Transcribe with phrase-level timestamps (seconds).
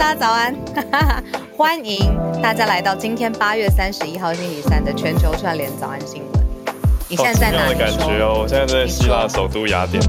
[0.00, 0.56] 大家早安！
[1.58, 6.46] 欢迎大家来到今天八月三十一号星期三的全球串联早安新闻。
[7.06, 7.74] 你现在在哪里？
[7.74, 10.02] 的感觉哦，我现在在希腊首都雅典。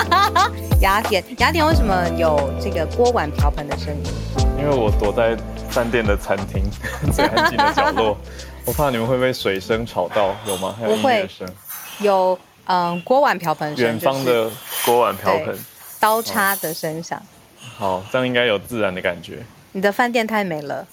[0.80, 4.10] 雅典，雅典为什么有这个锅碗瓢盆的声音？
[4.58, 5.36] 因为我躲在
[5.68, 6.62] 饭店的餐厅
[7.12, 8.16] 最安静的角落，
[8.64, 10.74] 我怕你们会被水声吵到，有吗？
[10.80, 11.46] 还有音乐声？
[11.98, 14.50] 有，嗯，锅碗瓢盆声，远方的
[14.86, 15.54] 锅碗瓢盆，
[16.00, 17.20] 刀叉的声响。
[17.76, 19.38] 好，这样应该有自然的感觉。
[19.72, 20.86] 你的饭店太美了，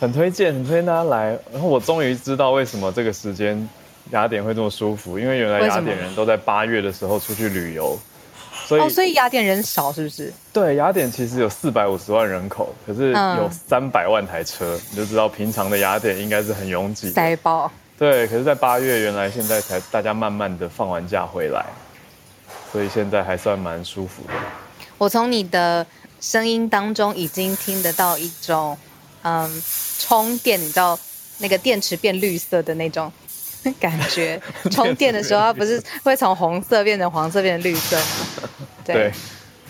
[0.00, 1.38] 很推荐，很推荐大家来。
[1.52, 3.68] 然后我终于知道为什么这个时间
[4.12, 7.98] 雅典会这么舒服，因为原来雅典人都在八月的时候出去旅游，
[8.64, 10.32] 所以哦，所以雅典人少是不是？
[10.50, 17.70] 对，雅典其实有四百五十万人口，可是有三百万台车，嗯，你就知道平常的雅典应该是很拥挤，塞爆。
[17.98, 21.66] 对，可是，在八月原来现在才大家慢慢的放完假回来，
[22.72, 24.32] 所以现在还算蛮舒服的。
[24.96, 25.86] 我从你的。
[26.24, 28.76] 声音当中已经听得到一种，
[29.22, 29.62] 嗯，
[29.98, 30.98] 充电，你知道
[31.36, 33.12] 那个电池变绿色的那种
[33.78, 34.40] 感觉。
[34.72, 38.48] 充电的时候，它不是会从红色变成黄色，变成绿色吗？
[38.86, 39.12] 对对，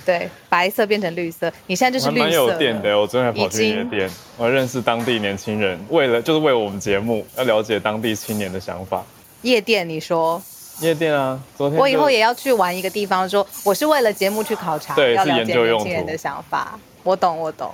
[0.04, 1.52] 对，白色变成绿色。
[1.66, 2.24] 你现在就是绿色。
[2.24, 9.04] 蛮有电的，我昨天还跑去夜店，我认识当地年轻人，为了就是为了我们节目要了解当地青年的想法。
[9.42, 10.40] 夜店，你说？
[10.80, 16.78] 夜店啊，昨天我以后也要去玩一个地方，说我是为了节目去考察，对，要了解年轻人的想法。
[17.02, 17.70] 我懂，我懂，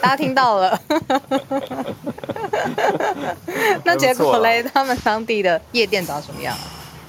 [0.00, 0.80] 大家听到了。
[3.84, 6.56] 那结果嘞，他们当地的夜店长什么样？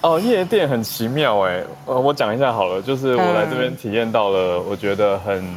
[0.02, 5.56] 哦，夜店很奇妙哎，呃，我讲一下好了，就是我来这边体验到了，我觉得很，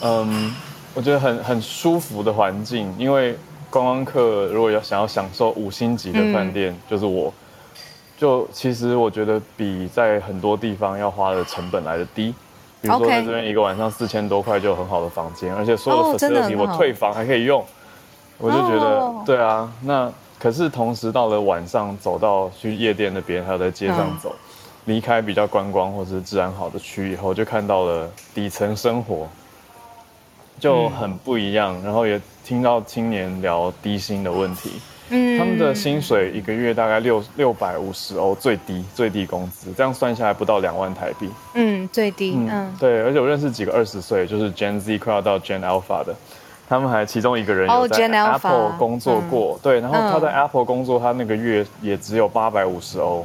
[0.00, 0.52] 嗯，
[0.94, 3.38] 我觉得很很舒服的环境，因为
[3.70, 7.32] 观光客如果要想要享受五星级的饭店，嗯，就是我。
[8.16, 12.34] 就其实我觉得比在很多地方要花的成本来的低，
[12.80, 17.62] 比如说在这边一个晚上四千多块就有很好的房间，而且所有的 facility 我退房还可以用，
[18.38, 19.70] 我就觉得对啊。
[19.82, 24.34] 那可是同时到了晚上走到去夜店那边，还有在街上走，
[24.86, 29.28] 离开比较观光或者是治安好的区以后，就看到了底层生活
[30.58, 34.80] 就很不一样，然后也听到青年聊低薪的问题。
[35.10, 41.30] 嗯，他们的薪水一个月大概六六百五十欧，最低最低工资，这样算下来不到两万台币。
[41.54, 42.34] 嗯，最低。
[42.36, 46.12] 嗯，嗯对，而且我认识几个二十岁，就是 Gen Z 快要到 Gen Alpha 的，
[46.68, 53.24] 他们还其中一个人有在 Apple 工作过，哦、对，然后他在 Apple 工作，他那个月也只有八百五十欧。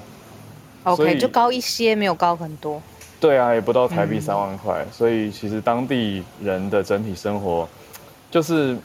[0.84, 2.80] OK，就高一些，没有高很多。
[3.20, 7.68] 对啊，也不到台币三万块，嗯，所以其实当地人的整体生活
[8.30, 8.78] 就是。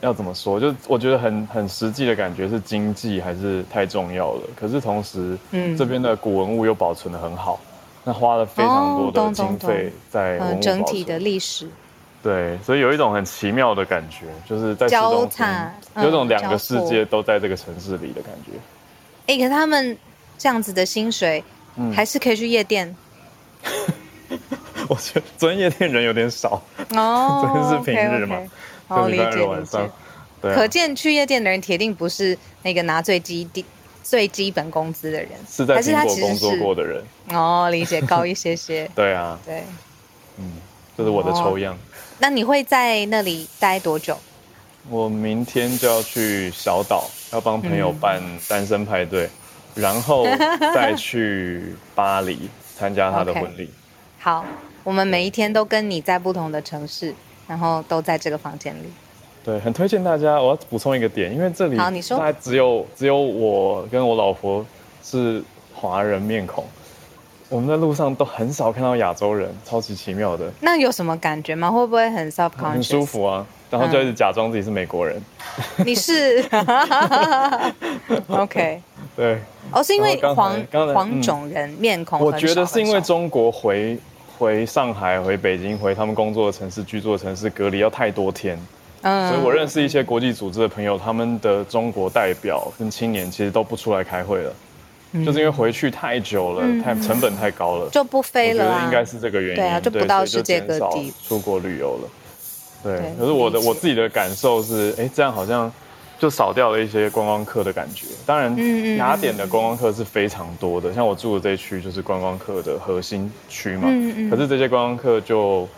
[0.00, 0.60] 要怎么说？
[0.60, 4.42] 就我觉得很很实际的感觉是经济还是太重要了。
[4.54, 7.58] 可是同时，嗯，这边的古文物又保存的很好，
[8.04, 11.68] 那花了非常多的经费在整体的历史。
[12.22, 18.52] 对，所以有一种很奇妙的感觉，就是在交叉，有种两个世界都在这个城市里的感觉。
[19.26, 19.96] 哎、欸，可是他们
[20.36, 21.42] 这样子的薪水，
[21.94, 22.94] 还是可以去夜店。
[24.30, 24.38] 嗯、
[24.88, 26.60] 我觉得昨天夜店人有点少
[26.94, 28.36] 哦， 昨天是平日嘛。
[28.36, 28.48] Okay, okay.
[28.88, 29.90] 好理解理解，
[30.40, 33.64] 可见去夜店的人铁定不是那个拿最基底
[34.02, 37.04] 最基本工资的人，是在苹果工作过的人。
[37.30, 38.90] 哦，理解高一些些。
[38.96, 39.62] 对啊，对，
[40.38, 40.52] 嗯，
[40.96, 41.76] 这是我的抽样。
[42.18, 44.16] 那你会在那里待多久？
[44.88, 49.28] 我明天就要去小岛，要帮朋友办单身派对，
[49.74, 50.24] 然后
[50.74, 53.70] 再去巴黎参加他的婚礼。
[54.18, 54.46] 好，
[54.82, 57.14] 我们每一天都跟你在不同的城市。
[57.48, 58.92] 然后都在这个房间里，
[59.42, 60.38] 对，很推荐大家。
[60.38, 64.64] 我要补充一个点，因为这里好，你说，大概只有只有我跟我老婆
[65.02, 65.42] 是
[65.74, 66.62] 华人面孔，
[67.48, 70.52] 我们在路上都很少看到亚洲人，超级奇妙的。
[70.60, 71.70] 那有什么感觉吗？
[71.70, 72.72] 会不会很 subconscious？
[72.72, 75.16] 很舒服啊，然后就一直假装自己是美国人。
[75.78, 76.44] 嗯、你是？
[78.28, 78.82] OK，
[79.16, 79.38] 对。
[79.70, 80.54] 哦，是因为黄
[80.94, 82.20] 黄种人面孔。
[82.20, 83.98] 我觉得是因为中国回。
[84.38, 88.56] 回上海、回北京、回他们工作的城市、居住的城市隔离要太多天，
[89.02, 94.52] 嗯，所以我认识一些国际组织的朋友，他们的中国代表跟青年其实都不出来开会了，
[95.12, 98.68] 嗯、就是因为回去太久了，嗯、太成本太高了，就不飞了、啊。
[98.68, 101.12] 我觉得应该是这个原因，对啊，就不到世界各地。
[101.26, 102.08] 出国旅游了。
[102.84, 105.70] 对，对可是我的我自己的感受是，哎，这样好像
[106.18, 108.06] 就少掉了一些观光客的感觉。
[108.26, 113.84] 当然，雅典的观光客是非常多的，像我住的这一区就是观光客的核心区嘛。
[113.84, 115.68] 嗯嗯可是这些观光客就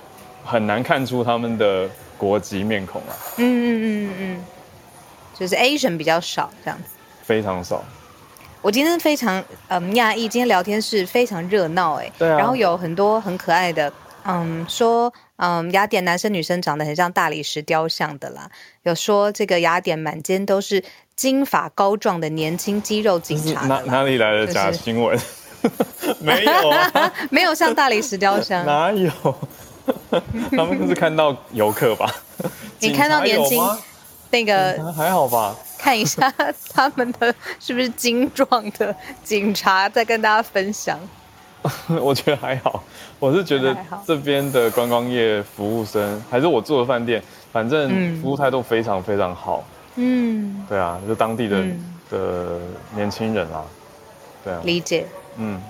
[0.44, 3.12] 很难看出他们的国籍面孔啊。
[3.36, 4.44] 嗯嗯嗯嗯嗯，
[5.38, 6.84] 就是 Asian 比较少这样子。
[7.22, 7.84] 非常少。
[8.62, 13.90] 我今天非常嗯讶异，今天聊天室非常热闹哎，对啊，然后有很多很可爱的，
[14.30, 18.48] 嗯，说嗯雅典男生女生长得很像大理石雕像的啦，
[18.84, 20.82] 有说这个雅典满街都是
[21.16, 25.18] 金发高壮的年轻肌肉警察，哪哪里来的假新闻？
[25.62, 29.10] 就是、没有啊， 没有像大理石雕像， 哪有？
[30.52, 32.14] 他们是看到游客吧？
[32.80, 33.62] 你看到年轻
[34.30, 35.54] 那个还好吧？
[35.76, 36.32] 看一下
[36.72, 38.94] 他们的是不是精壮的
[39.24, 40.98] 警察在跟大家分享。
[42.00, 42.82] 我觉得还好，
[43.18, 43.76] 我是觉得
[44.06, 47.22] 这边的观光业服务生还是我住的饭店，
[47.52, 49.64] 反正服务态度非常非常好。
[49.96, 52.60] 嗯，对啊，就当地的、嗯、的
[52.94, 53.64] 年轻人啊，
[54.44, 55.06] 对啊，理解。
[55.36, 55.60] 嗯，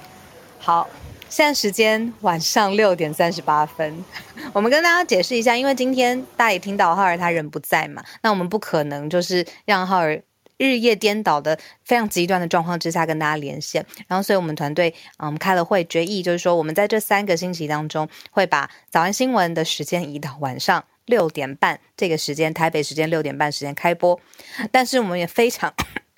[0.58, 0.88] 好。
[1.28, 4.04] 现在时间晚上六点三十八分，
[4.52, 10.20] 我们跟大家解释一下，因为今天大家也听到浩尔他人不在嘛，那我们不可能就是让浩尔
[10.60, 24.20] 日夜颠倒的非常极端的状况之下跟大家连线，然后所以我们团队嗯开了会决议，就是说我们在这三个星期当中会把早安新闻的时间移到晚上六点半这个时间，台北时间六点半时间开播，
[24.70, 25.72] 但是我们也非常。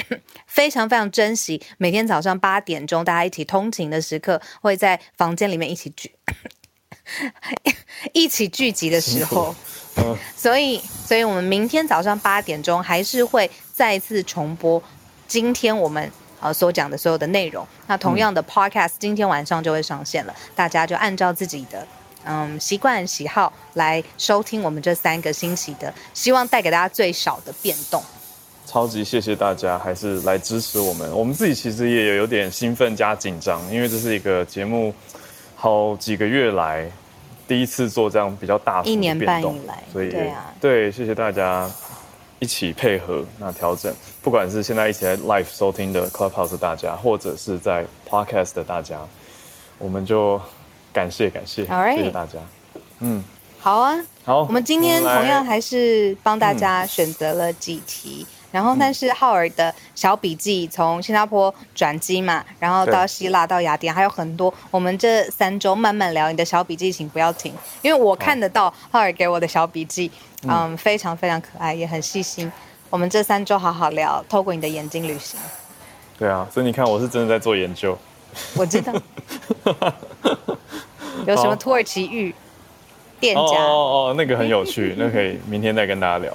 [0.47, 6.13] 非常非常珍惜每天早上八点钟大家一起通勤的时刻，会在房间里面一起聚，
[8.13, 9.55] 一起聚集的时候。
[10.37, 13.49] 所以，所以我们明天早上八点钟还是会
[13.83, 14.81] 再次重播
[15.27, 16.09] 今天我们
[16.41, 17.67] 呃所讲的所有的内容。
[17.89, 21.85] 那同样的 Podcast 今天晚上就会上线了，大家就按照自己的
[22.25, 28.01] 嗯习惯喜好来收听我们这三个星期的，希望带给大家最少的变动。
[28.69, 31.11] 超级谢谢大家，还是来支持我们。
[31.11, 34.95] 我们自己其实也有有点兴奋加紧张，因为这是一个节目，
[35.57, 36.89] 好几个月来
[37.49, 41.69] 第一次做这样比较大幅的变动，一年半以来，所以对啊，对，谢谢大家
[42.43, 43.95] 一起配合那调整。
[44.21, 48.99] 不管是现在一起来 live 收听的 Clubhouse 大家，或者是在 Podcast 的大家，
[49.79, 50.41] 我们就
[50.93, 51.95] 感谢感谢，right.
[51.95, 52.41] 谢谢大家。
[52.99, 53.23] 嗯，
[53.61, 58.27] 好啊，好，我们今天同样还是帮大家选择了几题。
[58.29, 64.53] 嗯然后，但是浩尔的小笔记从新加坡转机嘛，然后到希腊到雅典，还有很多。
[64.71, 70.11] 我们这三周慢慢聊，你的小笔记请不要停，因为我看得到浩尔给我的小笔记，
[70.45, 72.51] 嗯，嗯，非常非常可爱，也很细心。
[72.91, 75.39] 我们这三周好好聊，透过你的眼睛旅行。
[76.19, 77.97] 对啊，所以你看，我是真的在做研究。
[78.57, 78.93] 我知道。
[81.27, 82.35] 有什么土耳其浴
[83.21, 83.41] 店家？
[83.41, 86.33] 哦哦哦，那个很有趣， 那、可以明天再跟大家聊。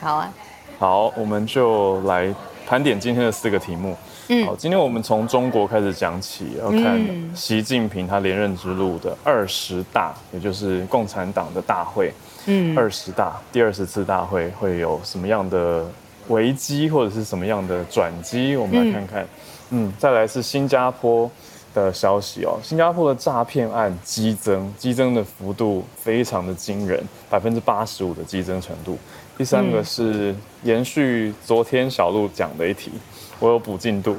[0.00, 0.32] 好啊。
[0.78, 2.32] 好，我们就来
[2.66, 3.96] 盘点今天的四个题目。
[4.28, 12.12] 嗯，好，今天我们从中国开始讲起，要看习近平他连任之路的二十大，也就是共产党的大会。
[12.50, 15.84] 嗯，二十大第二十次大会会有什么样的
[16.28, 18.56] 危机，或者是什么样的转机？
[18.56, 19.26] 我们来看看。
[19.70, 21.30] 嗯，再来是新加坡
[21.74, 28.98] 的消息哦，新加坡的诈骗案激增，激增的幅度非常的惊人，百分之八十五的激增程度。
[29.36, 32.90] 第三个是延续昨天小鹿讲的一题，
[33.38, 34.16] 我有补进度，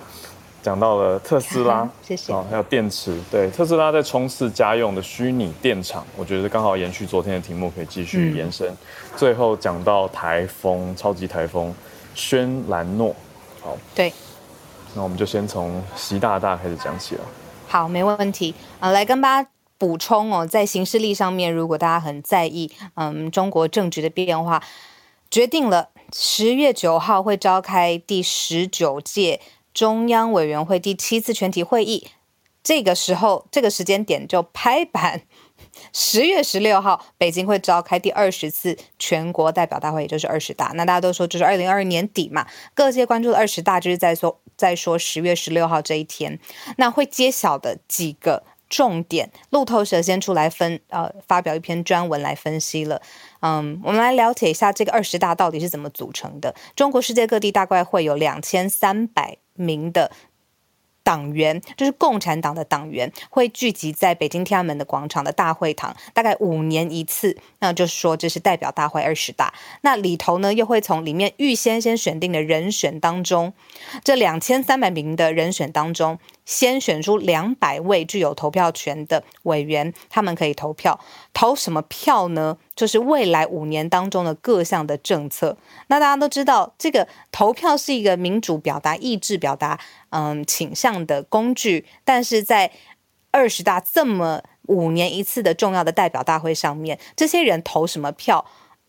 [0.62, 2.34] 讲到了特斯拉， 谢谢。
[2.34, 8.76] 哦，还有电池，对，特斯拉在冲刺家用的虚拟电厂，我觉得刚好延续昨天的题目，可以继续延伸。
[9.16, 11.74] 最后讲到台风，超级台风
[12.14, 13.16] 轩岚诺，
[13.62, 14.12] 好，对，
[14.96, 17.22] 那我们就先从习大大开始讲起了。
[17.68, 18.54] 好，没问题。
[18.80, 24.62] 啊，来跟大家补充哦，在行事历上面，如果大家很在意，嗯，中国政局的变化。
[25.32, 29.40] 决定了十月九号会召开第十九届
[29.74, 32.08] 中央委员会第七次全体会议，
[32.64, 35.22] 这个时候这个时间点就拍板。
[35.94, 40.72] 十月十六号北京会召开第二十次全国代表大会，也就是二十大。
[40.76, 46.40] 那大家都说就是二零二二年底嘛，各界关注的二十大就是在说在说十月十六号这一天，
[46.78, 53.02] 那会揭晓的几个重点，路透社先出来分呃发表一篇专文来分析了。
[53.42, 56.56] 嗯，我们来了解一下这个二十大到底是怎么组成的。
[56.76, 60.12] 中国世界各地大概会有两千三百名的
[61.04, 67.36] 党员，就是共产党的党员，会聚集在北京天安门的广场的大会堂，大概五年一次。
[67.60, 69.54] 那就是说，这是代表大会二十大。
[69.82, 73.54] 那里头呢，又会从里面预先先选定的人选当中，
[74.04, 81.00] 这两千三百名的人选当中，先选出两百位具有投票权的委员，他们可以投票。
[81.32, 82.58] 投什么票呢？
[82.76, 85.56] 就是未来五年当中的各项的政策。
[85.90, 89.80] 那大家都知道，这个投票是一个民主表达意志、表达
[90.10, 91.86] 嗯倾向的工具。
[92.04, 92.72] 但是在
[93.30, 98.44] 二十大这么五年一次的重要的代表大会上面，这些人投什么票，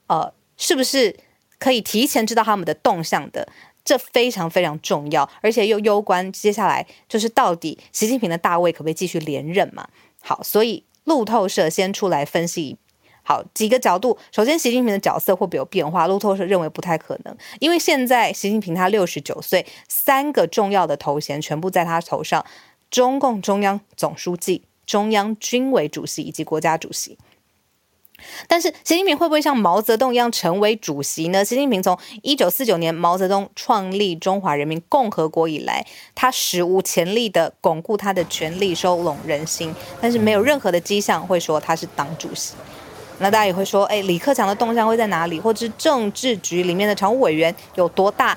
[0.06, 1.14] 呃，是不是
[1.58, 3.46] 可以提前知道他们的动向的？
[3.84, 9.88] 这非常非常重要，而且又攸关接下来就是到底习近平的大位可不可以继续连任嘛？
[10.20, 12.76] 好，所以路透社先出来分析，
[13.22, 14.18] 好几个角度。
[14.30, 16.06] 首先，习近平的角色会不会有变化？
[16.06, 22.44] 路透社认为不太可能，因为现在习近平他六十九岁，三个重要的头衔全部在他头上：
[22.90, 27.16] 中共中央总书记、中央军委主席以及国家主席。
[28.46, 31.44] 但是习近平会不会像毛泽东一样成为主席呢？
[31.44, 35.84] 习近平从一九四九年毛泽东创立中华人民共和国以来，
[36.14, 42.54] 他史无前例的巩固他的权力，收拢人心，但是没有任何的迹象会说他是党主席。
[43.18, 45.38] 那大家也会说，哎，李克强的动向会在哪里？
[45.38, 48.36] 或者是政治局里面的常务委员有多大？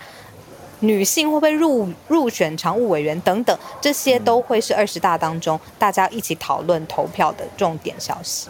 [0.82, 8.50] 女性会不会入入选常务委员等等，这些都会是二十大当中大家一起讨论投票的重点消息。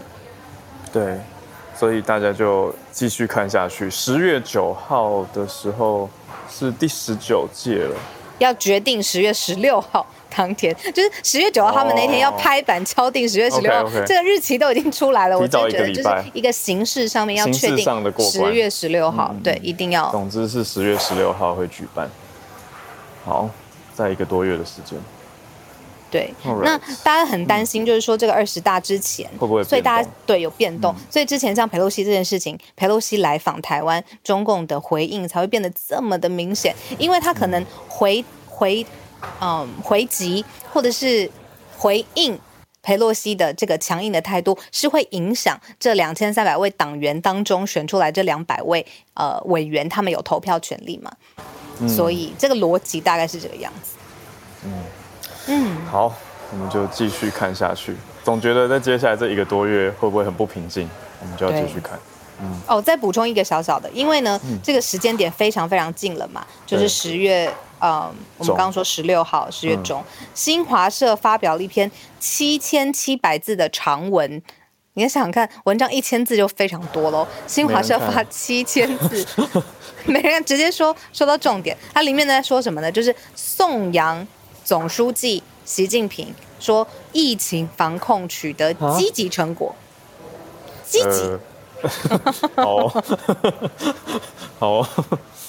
[0.93, 1.17] 对，
[1.75, 3.89] 所以大家就继续看下去。
[3.89, 6.07] 十月九号的时候
[6.47, 7.95] 是第十九届了，
[8.37, 15.35] 要决定十月十六号当天，就是十月九号他们那天要拍板敲定十月十六号，这个日期都已经出来了。
[15.37, 17.83] 我就觉得就是一个形式上面要确定
[18.19, 20.11] 十月十六号，对，一定要。
[20.11, 22.07] 总之是十月十六号会举办。
[23.25, 23.49] 好，
[23.95, 24.99] 在一个多月的时间。
[26.13, 26.31] 对.
[26.63, 38.85] 那大家很担心，就是说这个二十大之前会不会，所以大家对有变动，嗯、所以之前像佩洛西这件事情，佩洛西来访台湾，中共的回应才会变得这么的明显，因为他可能回回
[39.41, 41.27] 嗯回击或者是
[41.75, 42.39] 回应
[42.83, 51.11] 佩洛西的这个强硬的态度，是会影响这两千三百位党员当中选出来这两百位呃委员，他们有投票权利嘛？
[51.79, 53.95] 嗯、所以这个逻辑大概是这个样子。
[54.65, 54.71] 嗯。
[55.47, 56.13] 嗯，好，
[56.51, 57.95] 我们就继续看下去。
[58.23, 60.89] 总觉得在接下来这一个多月会不会很不平静？
[61.21, 61.99] 我们就要继续看。
[62.41, 74.41] 嗯，哦，再补充一个小小的，因为呢，嗯、这个时间点非常非常近了嘛，就是十月，呃，我们刚刚说十六号，十月中，嗯、新华社发表了一篇七千七百字的长文。
[74.93, 77.27] 你要想想看，文章一千字就非常多喽。
[77.45, 79.25] 新华社发七千字，
[80.05, 81.77] 没人，没人直接说说到重点。
[81.93, 82.91] 它里面在说什么呢？
[82.91, 84.25] 就是颂扬。
[84.63, 89.75] 总书记习近平说：“疫情防控取得积极成果，
[90.83, 91.21] 积极。
[91.25, 91.39] 呃”
[92.55, 93.03] 好，
[94.81, 94.87] 好，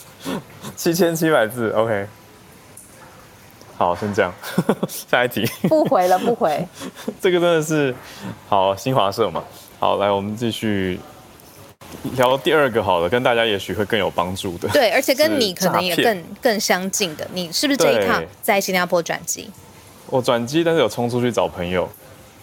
[0.75, 2.06] 七千七百字，OK。
[3.76, 4.33] 好，先这样，
[4.88, 5.44] 下一题。
[5.68, 6.66] 不回了，不回。
[7.21, 7.94] 这个真的是
[8.49, 9.42] 好，新华社嘛。
[9.78, 10.99] 好，来，我们继续。
[12.17, 14.69] 聊第二个好了，跟大家也许会更有帮助的。
[14.69, 17.27] 对，而且跟你可能也更更相近的。
[17.33, 19.51] 你是不是这一趟在新加坡转机？
[20.07, 21.89] 我转机，但是有冲出去找朋友，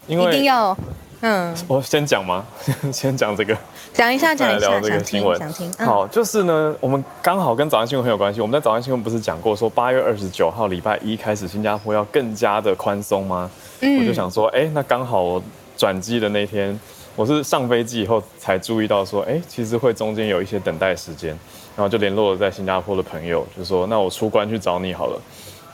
[0.07, 0.75] 因为一定要
[1.21, 1.55] 嗯。
[1.67, 2.45] 我先讲吗？
[2.91, 3.55] 先讲这个，
[3.93, 5.37] 讲一下，讲一下，聊这个新闻。
[5.37, 5.71] 想听。
[5.73, 8.41] 好，就是呢，我们刚好跟早安新闻很有关系。
[8.41, 13.49] 我们在早安新闻不是讲过说，八月二十九号礼拜一开始，新加坡要更加的宽松吗？
[13.81, 13.99] 嗯。
[13.99, 15.43] 我就想说，哎，那刚好我
[15.77, 16.77] 转机的那天。
[17.15, 21.29] 我是上飞机以后才注意到说，哎，其实会中间有一些等待时间，
[21.75, 25.21] 然后就联络了在新加坡的朋友，就说那我出关去找你好了，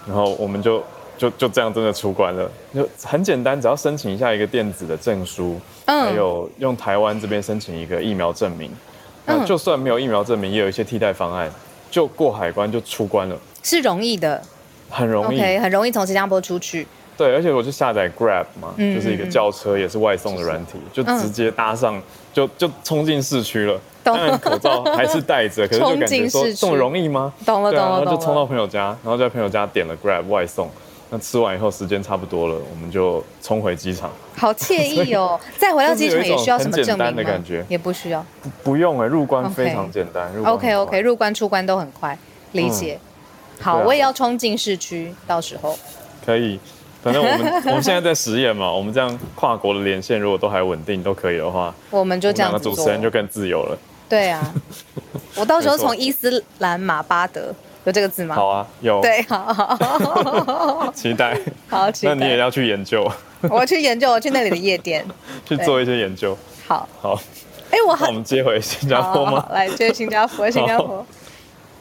[0.07, 0.83] 然后我们就
[1.15, 8.71] 就就这样真的出关了，就很简单，只要申请一下一个电子的证书，还有用台湾这边申请一个疫苗证明，
[9.25, 11.51] 那就算没有疫苗证明，也有一些替代方案，
[11.91, 14.41] 就过海关就出关了，是容易的，
[14.89, 16.87] 很容易，okay, 很容易从新加坡出去。
[17.17, 23.79] 对，而且我就下载 Grab 嘛，嗯、就是一个叫车也是外送的软体，嗯、就直接搭上，就就冲进市区了。
[24.03, 27.33] 当然口罩还是戴着， 可是就感觉说这么容易吗？
[27.45, 30.69] 懂了，懂了，然后就冲到朋友家，然后在朋友家点了 Grab 外送。
[31.09, 34.11] 那吃完以后时间差不多了，我们就冲回机场。
[34.35, 35.39] 好惬意哦！
[35.57, 36.97] 再回到机场也需要什么证明吗？
[36.97, 40.29] 简单的感觉也不需要，不，不用哎、欸，入关非常简单。
[40.43, 42.17] OK OK，入关出关都很快，
[42.51, 42.99] 理解。
[43.59, 45.79] 嗯、好，啊、我也要冲进市区，到时候
[46.25, 46.59] 可以。
[47.07, 53.77] 反正我们 我们现在在实验嘛，我们这样跨国的连线如果都还稳定都可以的话，我们就这样子主持人就更自由了。
[54.09, 54.53] 对啊，
[55.35, 57.53] 我到时候从伊斯兰马巴德
[57.85, 58.35] 有这个字吗？
[58.35, 58.99] 好啊，有。
[59.01, 61.39] 对，好，好 期待。
[61.69, 62.13] 好，期待。
[62.13, 63.09] 那你也要去研究？
[63.49, 65.05] 我去研究，我去那里的夜店
[65.47, 66.37] 去做一些研究。
[66.67, 67.21] 好，好。
[67.69, 69.45] 哎，我好，我们接回新加坡吗？
[69.51, 71.05] 来接新加坡，新加坡。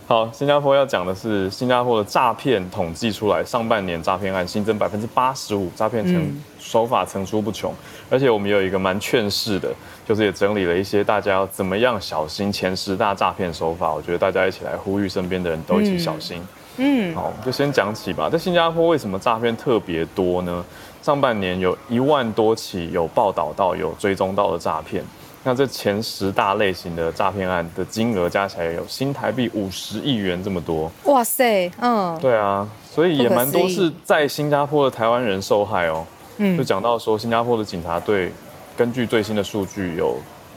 [0.08, 7.74] 好，新加坡要讲的是新加坡的诈骗统计出来，上半年诈骗案新增百分之八十五，诈骗成手法层出不穷，
[8.08, 9.68] 而且我们有一个蛮劝世的，
[10.06, 16.40] 就是也整理了一些大家要怎么样小心前十大诈骗手法，我觉得大家一起来呼吁身边的人都一起小心。
[16.76, 18.30] 嗯，好，就先讲起吧。
[18.30, 20.64] 在新加坡为什么诈骗特别多呢？
[21.02, 25.02] 上半年有一万多起有报道到有追踪到的诈骗。
[25.46, 36.04] 那这前十大类型的诈骗案的金额加起来有新台币五十亿元这么多，哇塞，嗯，对啊，所以也蛮多是在新加坡的台湾人受害哦。
[36.38, 38.32] 嗯，就讲到说新加坡的警察队
[38.76, 40.16] 根据最新的数据有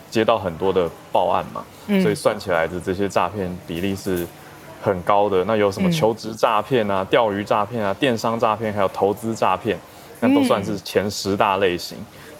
[0.09, 1.63] 接到很多的报案嘛，
[2.01, 4.25] 所以算起来的这些诈骗比例是
[4.81, 5.45] 很高的。
[5.45, 9.77] 那有什么求职诈骗啊、钓鱼诈骗啊、电商诈骗，还有投资诈骗，
[10.19, 11.95] 那都算是前十大类型。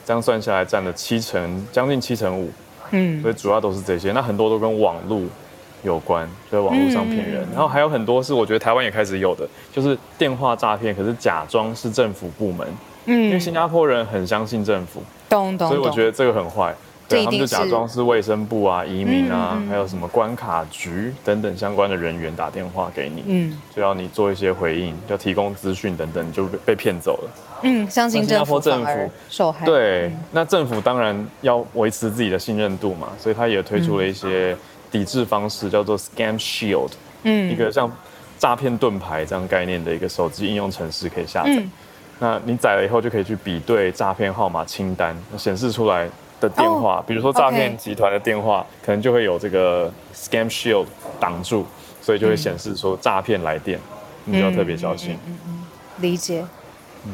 [0.10, 2.50] 这样算下来占了七成，将近七成五，
[2.90, 4.12] 嗯，所以主要都是这些。
[4.12, 5.22] 那很多都跟网络
[5.84, 7.48] 有关，就在网络上骗人。
[7.54, 12.68] 然后还有很多是我觉得台湾也开始有的，就是电话诈骗，可是假装是政府部门，
[13.06, 16.74] 嗯，因为新加坡人很相信政府，懂懂，所以我觉得这个很坏。
[17.10, 27.30] 对，他们就假装是卫生部啊、移民啊，嗯嗯、还有什么关卡局等等相关的人员打电话给你，嗯，就要你做一些回应，要提供资讯等等，就被被骗走了。
[27.64, 29.66] 嗯，相信政府政府受害。
[29.66, 34.56] 对，嗯、那政府当然要维持自己的信任度嘛，所以他也推出了一些
[34.92, 36.92] 抵制方式，叫做 Scam Shield，
[37.24, 37.92] 嗯，一个像
[38.38, 41.50] 诈骗盾牌这样概念的一个手机应用程式可以下载。
[41.58, 41.72] 嗯、
[42.20, 46.08] 那你载了以后就可以去比对诈骗号码清单，显示出来。
[46.40, 50.86] 的电话，oh, 比如说诈骗集团的电话.可能就会有这个 scam shield
[51.20, 51.66] 挡住，
[52.02, 53.78] 所以就会显示说诈骗来电，
[54.26, 55.18] 嗯、你就要特别小心。
[55.26, 55.64] 嗯嗯，嗯，
[56.02, 56.46] 理解。
[57.06, 57.12] 嗯，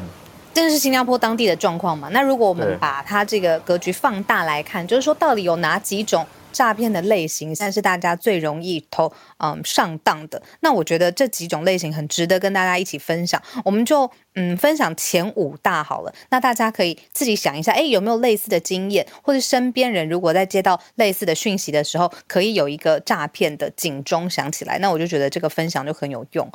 [0.54, 2.08] 这是新加坡当地的状况嘛？
[2.12, 6.26] 那如果我们把它这个格局放大来看，就是说到底有哪几种？
[6.56, 10.42] 诈骗的类型，现在是大家最容易投嗯上当的。
[10.60, 13.40] 那我觉得这几种类型很值得跟大家一起分享。
[13.62, 16.14] 我们就嗯分享前五大好了。
[16.30, 24.78] 那大家可以自己想一下，哎，有没有类似的经验，或者身边人如果在接到类似的讯息的时候，可以有一个诈骗的警钟响起来。
[24.78, 26.50] 那我就觉得这个分享就很有用。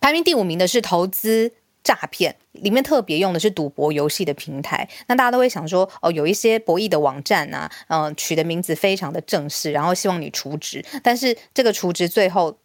[0.00, 1.52] 排名第五名的是投资。
[1.82, 12.58] 诈骗里面特别用的是赌博游戏的平台，那大家都会想说，哦，有一些博弈的网站啊，嗯、取的名字非常的正式，然后希望你储值，但是这个储值最后，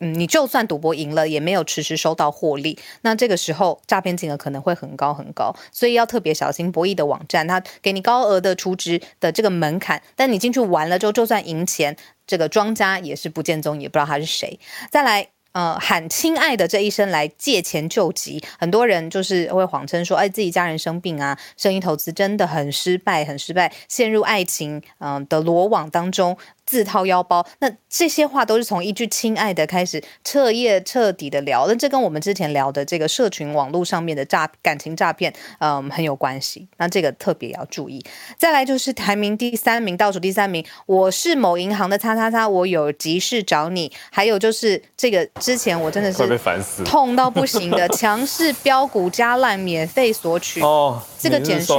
[0.00, 14.58] 嗯，你就算赌博赢了，也没有迟迟收到获利，那这个时候诈骗金额可能会很高很高，所以要特别小心博弈的网站，它给你高额的储值的这个门槛，但你进去玩了之后，就算赢钱，这个庄家也是不见踪，也不知道他是谁。
[14.90, 15.28] 再来。
[15.52, 26.36] 呃，喊亲爱的这一声来借钱救急，很多人就是会谎称说，哎，自己家人生病啊，生意投资真的很失败，很失败，陷入爱情嗯、呃、的罗网当中。
[26.68, 36.68] 自掏腰包，那这些话都是从一句“亲爱的”开始彻夜彻底的聊，那这跟我们之前聊的这个社群网络上面的诈感情诈骗，嗯，很有关系。
[36.76, 38.04] 那这个特别要注意。
[38.36, 43.90] 再来就是排名第三名，倒数第三名，我是某银行的叉叉叉，我有急事找你。
[44.10, 51.78] 还有就是这个之前我真的是会被烦死，痛到不行的强势标股加烂免费索取哦，这个简讯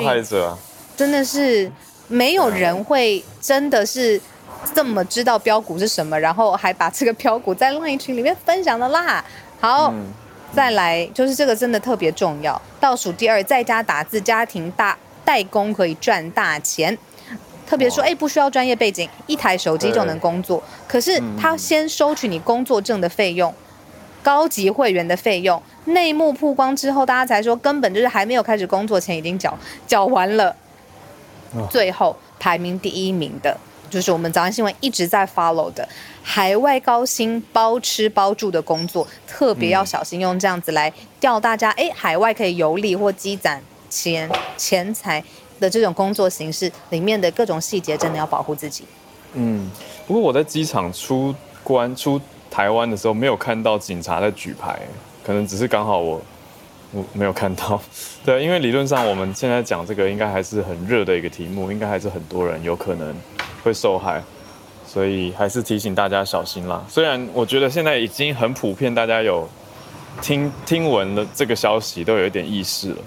[0.98, 1.72] 真的是
[2.08, 4.20] 没有人会真的是。
[4.74, 9.24] 这么知道标股是什么，然后还把这个标股在 LINE 群里面分享的啦。
[9.60, 10.06] 好，嗯、
[10.54, 12.62] 再来就是这个真的特别重要。
[12.80, 16.98] 倒数第二，在家打字，家庭大代工可以赚大钱。
[17.68, 20.64] 特别说，哎，不需要专业背景，一台手机就能工作。
[20.88, 23.54] 可是他先收取你工作证的费用、
[24.24, 30.56] 高级会员的费用、内幕曝光之后，大家才说根本就是还没有开始工作，前已经缴缴完了。
[31.70, 33.56] 最后排名第一名的。
[33.90, 35.88] 就是我们早安新闻一直在 follow 的
[36.24, 41.72] 海外高薪包吃包住的工作，特别要小心用这样子来钓大家。
[41.72, 45.24] 哎，海外可以游历或积攒钱钱财
[45.60, 48.86] 的这种工作形式里面的各种细节，真的要保护自己。
[49.34, 49.70] 嗯，
[50.08, 54.80] 不过我在机场出关出台湾的时候，没有看到警察在举牌，
[55.24, 56.22] 可能只是刚好我。
[56.92, 57.80] 我没有看到，
[58.26, 63.16] 对，因为理论上我们现在讲这个应该还是很热的一个题目，应该还是很多人有可能
[63.64, 64.24] 会受害，
[64.88, 66.84] 所以还是提醒大家小心啦。
[66.90, 69.48] 虽然我觉得现在已经很普遍，大家有
[70.22, 72.98] 听听闻了这个消息都有一点意识了，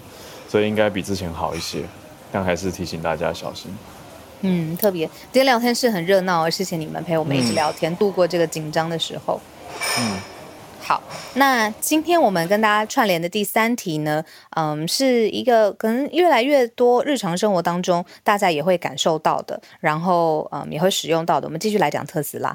[0.49, 1.83] 所以应该比之前好一些，
[2.31, 3.77] 但还是提醒大家小心。
[4.43, 9.41] 嗯，特别今天聊天室很热闹，谢谢你们陪我们一起聊天，嗯、度过这个紧张的时候。
[9.99, 10.19] 嗯。
[10.85, 11.01] 好，
[11.35, 14.23] 那今天我们跟大家串联的第三题呢，
[14.57, 21.47] 嗯，是一个可能越来越多日常生活当中大家也会感受到的，然后嗯也会使用到的。
[21.47, 22.55] 我们继续来讲特斯拉。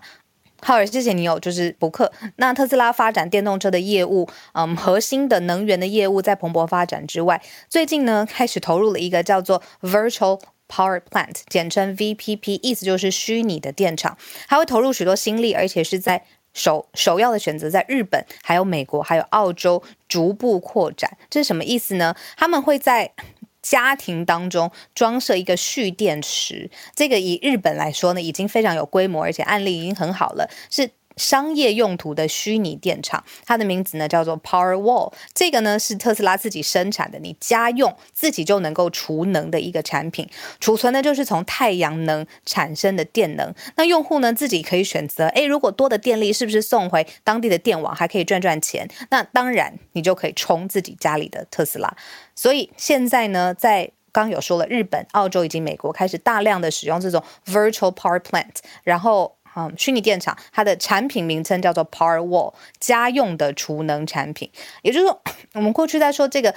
[0.62, 2.12] 浩尔，谢谢你有就是补课。
[2.36, 16.26] 那特斯拉发展电动车的业务，嗯，核心的能源的业务在蓬勃发展之外，最近呢开始投入了一个叫做 Virtual Power Plant，简称 VPP，意思就是虚拟的电厂，还会投入许多心力，而且是在
[16.58, 21.18] 首首要的选择在日本、还有美国、还有澳洲逐步扩展。
[21.30, 22.16] 这是什么意思呢？
[22.36, 23.14] 他们会在
[23.62, 30.90] 家庭当中装设一个蓄电池，这个以日本来说呢，已经非常有规模，而且案例已经很好了，是。
[31.18, 35.12] 商业用途的虚拟电厂，它的名字呢叫做 Powerwall。
[35.34, 40.30] 这个呢是特斯拉自己生产的，你家用自己就能够储能的一个产品。
[40.60, 43.54] 储存的就是从太阳能产生的电能。
[43.76, 48.88] 那用户呢自己可以选择，诶，如果多的电力是不是送回当地的电网，还可以赚赚钱？
[49.10, 51.92] 那当然，你就可以充自己家里的特斯拉。
[52.36, 59.37] 所以现在呢，在刚有说了，日本、澳洲以及美国开始大量的使用这种 Virtual Power Plant，然后。
[59.60, 64.52] 嗯，虚拟电厂它的产品名称叫做 Powerwall，家用的储能产品。
[64.84, 65.20] 也就是说，
[65.54, 66.54] 我们过去在说这个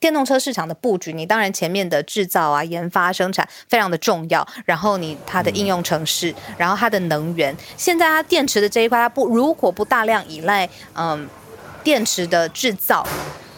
[0.00, 7.54] 电动车市场的布局，你当然前面的制造啊、研发、生产非常的重要，然后你它的应用城市，然后它的能源。
[7.76, 11.28] 现在它电池的这一块，它不如果不大量依赖嗯
[11.84, 13.06] 电池的制造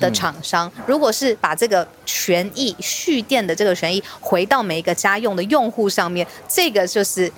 [0.00, 7.30] 的厂商，如果是把这个权益蓄电的这个权益回到每一个家用的用户上面，这个就是。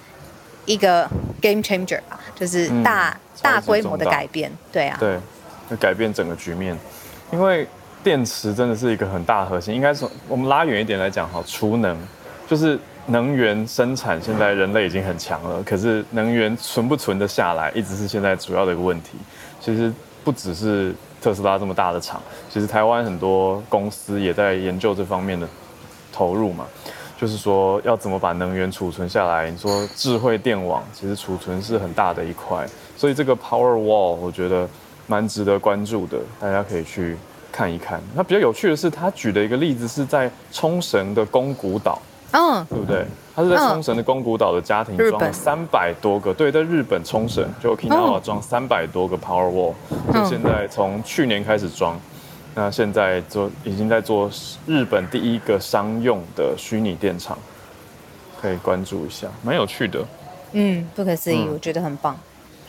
[0.66, 1.08] 一个
[1.40, 5.18] game changer 吧，就是大、嗯、大规模的改变，对啊，对，
[5.70, 6.76] 就改变整个局面。
[7.32, 7.66] 因为
[8.04, 11.96] 电池真的是一个很大核心，应该说我们拉远一点来讲，哈，储能
[12.48, 19.12] 就是能源生产，现在人类已经很强了，可是能源存不存得下来，一直是现在主要的一个问题。
[19.60, 25.48] 其实不只是特斯拉这么大的厂，其实台湾很多公司也在研究这方面的
[26.12, 26.66] 投入嘛。
[27.18, 29.50] 就是说，要怎么把能源储存下来？
[29.50, 34.68] 你说智慧电网，其实储存是很大的一块，所以这个 Powerwall 我觉得
[35.06, 37.16] 蛮值得关注的，大家可以去
[37.50, 38.00] 看一看。
[38.14, 41.98] 那比较有趣的是，他举的一个例子是在冲绳的宫古岛，
[42.32, 43.06] 嗯，对不对？
[43.34, 49.72] 他是在冲绳的宫古岛的家庭装了三百多个，对，在日本冲绳就 Okinawa 装三百多个 Powerwall，
[50.12, 51.98] 就现在从去年开始装。
[52.58, 54.30] 那现在做已经在做
[54.66, 57.36] 日本第一个商用的虚拟电厂，
[58.40, 60.02] 可以关注一下，蛮有趣的。
[60.52, 62.18] 嗯，不可思议，嗯、我觉得很棒。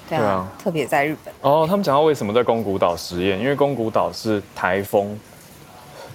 [0.09, 1.33] 对啊，特别在日本。
[1.39, 5.17] 哦，他们讲到为什么在宫古岛实验，因为宫古岛是台风，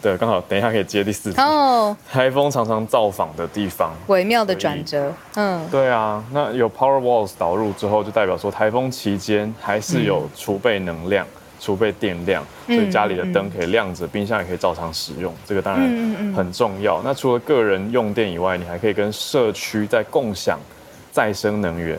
[0.03, 1.41] 对，刚好等一下可以接第四题。
[1.41, 5.11] 哦， 台风常常造访的地方，微妙的转折。
[5.37, 11.25] 嗯，对啊，那有 Power Walls 导入之后，就代表说台风期间还是有储备能量。
[11.25, 17.01] 嗯储备电量，所以家里的灯可以亮着，冰箱也可以照常使用，这个当然很重要。
[17.05, 20.59] 那除了个人用电以外，你还可以跟社区在共享
[21.13, 21.97] 再生能源，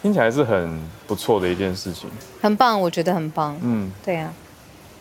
[0.00, 2.08] 听起来是很不错的一件事情。
[2.40, 3.54] 很棒，我觉得很棒。
[3.62, 4.32] 嗯，对呀、啊，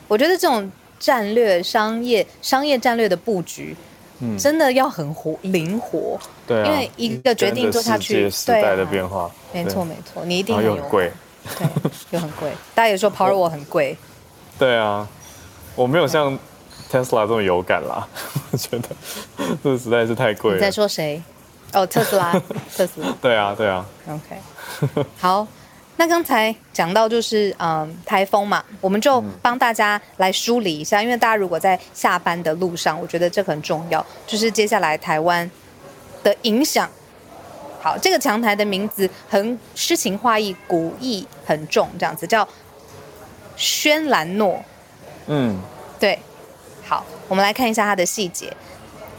[0.09, 0.69] 我觉得这种
[0.99, 3.73] 战略商业商业战略的布局，
[4.19, 6.19] 嗯，真的要很活灵活。
[6.45, 11.09] 对、啊，因为一个决定做下去，时代的变化，没错没错，你一定有贵。
[11.59, 12.51] 对，又很贵。
[12.73, 13.97] 大家也说 Powerwall 很贵。
[14.57, 15.07] 对啊，
[15.75, 16.37] 我没有像
[16.91, 18.07] Tesla 这么有感啦。
[18.51, 18.89] 我觉得
[19.63, 20.57] 这实在是太贵了。
[20.57, 21.21] 你在说谁？
[21.73, 22.31] 哦，特斯拉，
[22.75, 23.13] 特斯拉。
[23.21, 23.85] 对啊，对啊。
[24.09, 25.05] OK。
[25.19, 25.45] 好，
[25.97, 35.49] 那刚才讲到就是嗯台风嘛，我们就帮大家来梳理一下，因为大家如果在下班的路上，我觉得这很重要，就是接下来台湾
[36.23, 36.89] 的影响。
[37.79, 42.47] 好，这个强台的名字很诗情画意，古意很重，这样子叫
[43.55, 44.63] 轩兰诺。
[45.27, 45.57] 嗯，
[45.99, 46.17] 对。
[46.85, 48.51] 好，我们来看一下它的细节。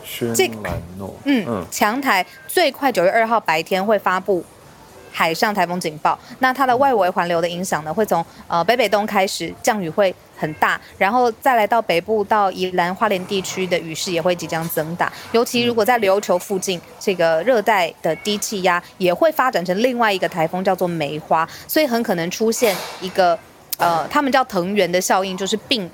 [0.04, 0.28] 轩
[0.62, 1.14] 兰诺。
[1.24, 4.44] 嗯嗯，强台最快九月二号白天会发布。
[5.10, 23.38] 海上台风警报，那它的外围环流的影响呢，会从呃北北东开始，降雨会很大，然后再来到北部到宜兰花莲地区的雨势也会即将增大，尤其如果在琉球附近，这个热带的低气压也会发展成另外一个台风，叫做梅花，所以很可能出现一个
[23.78, 25.90] 呃，他们叫藤原的效应，就是并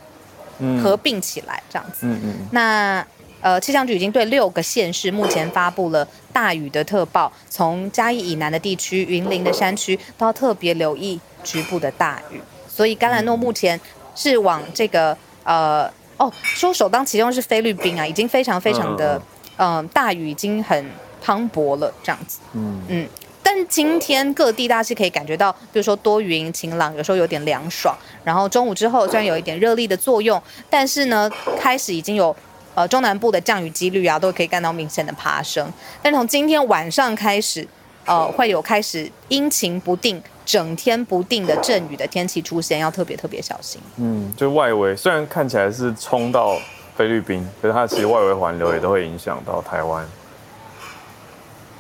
[0.83, 2.01] 合并起来这样子。
[2.03, 2.35] 嗯嗯。
[2.53, 3.07] 那。
[3.45, 12.41] 呃，气象局已经对六个县市目前发布了大雨的特报，从嘉义以南的地区、云林的山区都要特别留意局部的大雨。
[12.67, 13.79] 所以，甘兰诺目前
[14.15, 19.21] 是往这个呃哦，说首当其冲是菲律宾啊，已经非常非常的
[19.57, 20.85] 嗯、呃、大雨已经很
[21.25, 22.39] 磅礴了这样子。
[22.53, 23.09] 嗯嗯，
[23.43, 32.35] 但今天各地大家是可以感觉到，比如说多云晴朗，有时候有点凉爽，然后中午之后虽然有一点热力的作用，但是呢，开始已经有。
[32.77, 35.73] 呃，中南部的降雨几率啊，都可以看到明显的爬升。
[36.03, 37.65] 但从今天晚上开始，
[38.05, 43.81] 呃，会有开始阴晴不定、整天不定的阵雨的天气出现，要特别特别小心。
[43.97, 46.59] 嗯，就外围虽然看起来是冲到
[46.97, 50.07] 菲律宾，可是它其实外围环流也都会影响到台湾。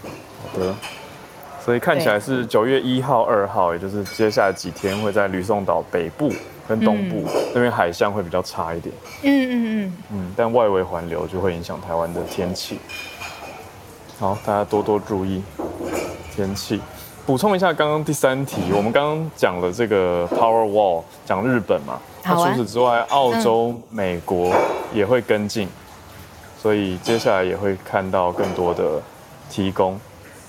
[0.02, 0.74] 好的，
[1.64, 6.32] 所以看起来是九月一号、二号，也就是接下来几天会在吕宋岛北部
[6.66, 8.94] 跟东部、嗯、那边海象会比较差一点。
[9.22, 12.78] 嗯嗯嗯嗯，但外围环流就会影响台湾的天气。
[14.18, 15.42] 好，大家多多注意
[16.34, 16.80] 天气。
[17.26, 21.98] 补充一下，刚刚第三题，我们刚刚讲了这个 Power Wall，讲日本嘛。
[22.22, 24.54] 那除此之外，澳洲、嗯、美国
[24.92, 25.66] 也会跟进，
[26.58, 29.00] 所以接下来也会看到更多的
[29.48, 29.98] 提供。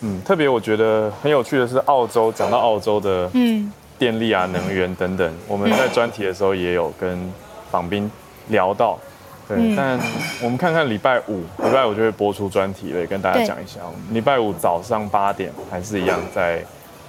[0.01, 7.31] 嗯，特别我觉得很有趣的是，澳洲讲到澳洲的嗯电力啊、能源等等，我们在专题的时候也有跟
[7.71, 8.11] 访宾
[8.49, 8.99] 聊到。
[9.47, 9.99] 对，嗯、但
[10.41, 13.79] 我们看看礼拜五，礼拜五就会播出专题了，也跟大家讲一下。
[14.11, 16.63] 礼拜五早上八点还是一样在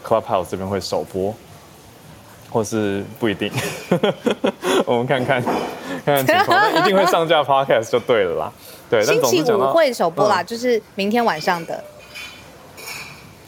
[0.04, 1.34] Clubhouse 这边会首播，
[2.50, 3.50] 或是不一定，
[4.84, 5.42] 我们看看
[6.04, 8.52] 看看情况， 一定会上架 Podcast 就对了啦。
[8.90, 11.82] 对，星期五会首播啦，嗯、就是明天晚上的。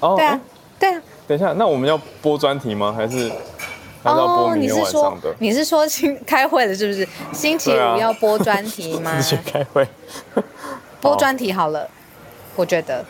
[0.01, 0.41] 哦，对啊，
[0.79, 1.03] 对啊。
[1.27, 2.93] 等一下，那我们要播专题吗？
[2.97, 3.31] 还是？
[4.05, 7.07] 哦，你是说你是说星开会的，是不是？
[7.33, 9.17] 星期五要播专题吗？
[9.21, 9.87] 直接开会，
[11.01, 11.89] 播专题好了，
[12.55, 13.05] 我觉得。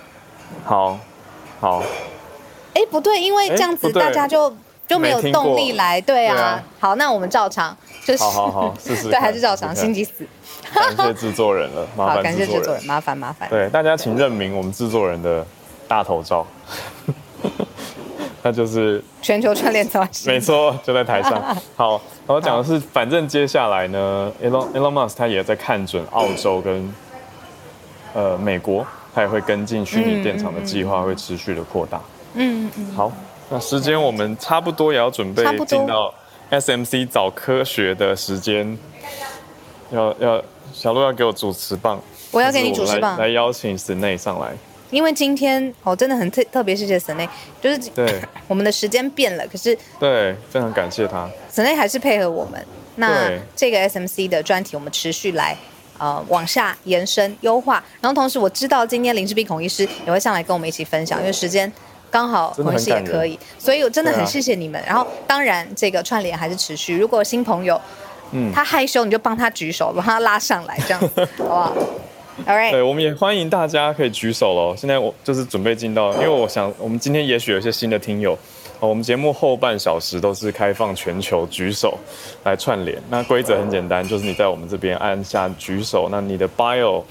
[0.64, 0.98] 好，
[1.60, 1.82] 好。
[2.74, 4.54] 哎，不对，因为这样子大家就
[4.86, 6.62] 就没有动力来，对啊。
[6.78, 9.08] 好，那我们照常，就是好好好，试试。
[9.10, 10.26] 对，还是照常，星期四。
[10.72, 13.48] 感谢制作人了，麻烦感谢制作人，麻烦麻烦。
[13.48, 15.44] 对，大家请认明我们制作人的
[15.86, 16.46] 大头照。
[18.42, 21.42] 那就是全球串联早没错，就在台上。
[21.76, 26.94] 好，我讲的是，反正接下来呢，Elon Elon Musk 他也在看准澳洲跟
[28.14, 32.00] 呃美国，他也会跟进虚拟电厂的计划，会持续的扩大。
[32.34, 32.92] 嗯嗯。
[32.94, 33.12] 好，
[33.50, 36.14] 那时间我们差不多也要准备进到
[36.50, 38.78] SMC 早科学的时间，
[39.90, 44.52] 要要小鹿要给我主持棒，我要给你主持棒，来邀请 Snei 上来。
[44.90, 47.28] 因为今天哦，真的很特特别，谢谢 Snei，
[47.60, 52.64] 就是对 我们的时间变了，可是对，非常感谢他，Snei 还是配合我们。
[52.96, 55.56] 那这个 SMC 的专题，我们持续来
[55.98, 57.84] 呃往下延伸优化。
[58.00, 61.72] 然后同时我知道今天林氏璧孔医师也会上来跟我们一起分享，因为时间
[62.10, 64.80] 刚好孔医师也可以，所以我真的很谢谢你们。
[64.80, 67.80] 啊、然后当然这个串联还是持续，如果新朋友
[68.32, 71.76] 嗯他害羞，你就帮他举手，把他拉上来，这样子 好不好？
[72.46, 74.74] 对，我们也欢迎大家可以举手喽。
[74.76, 78.38] 现在我就是准备进到，因为我想我们今天也许有一些新的听友，
[78.80, 81.98] 我们节目后半小时都是开放全球举手
[82.44, 82.96] 来串联。
[83.10, 87.02] 那规则很简单，就是你在我们这边按下举手，那你的 bio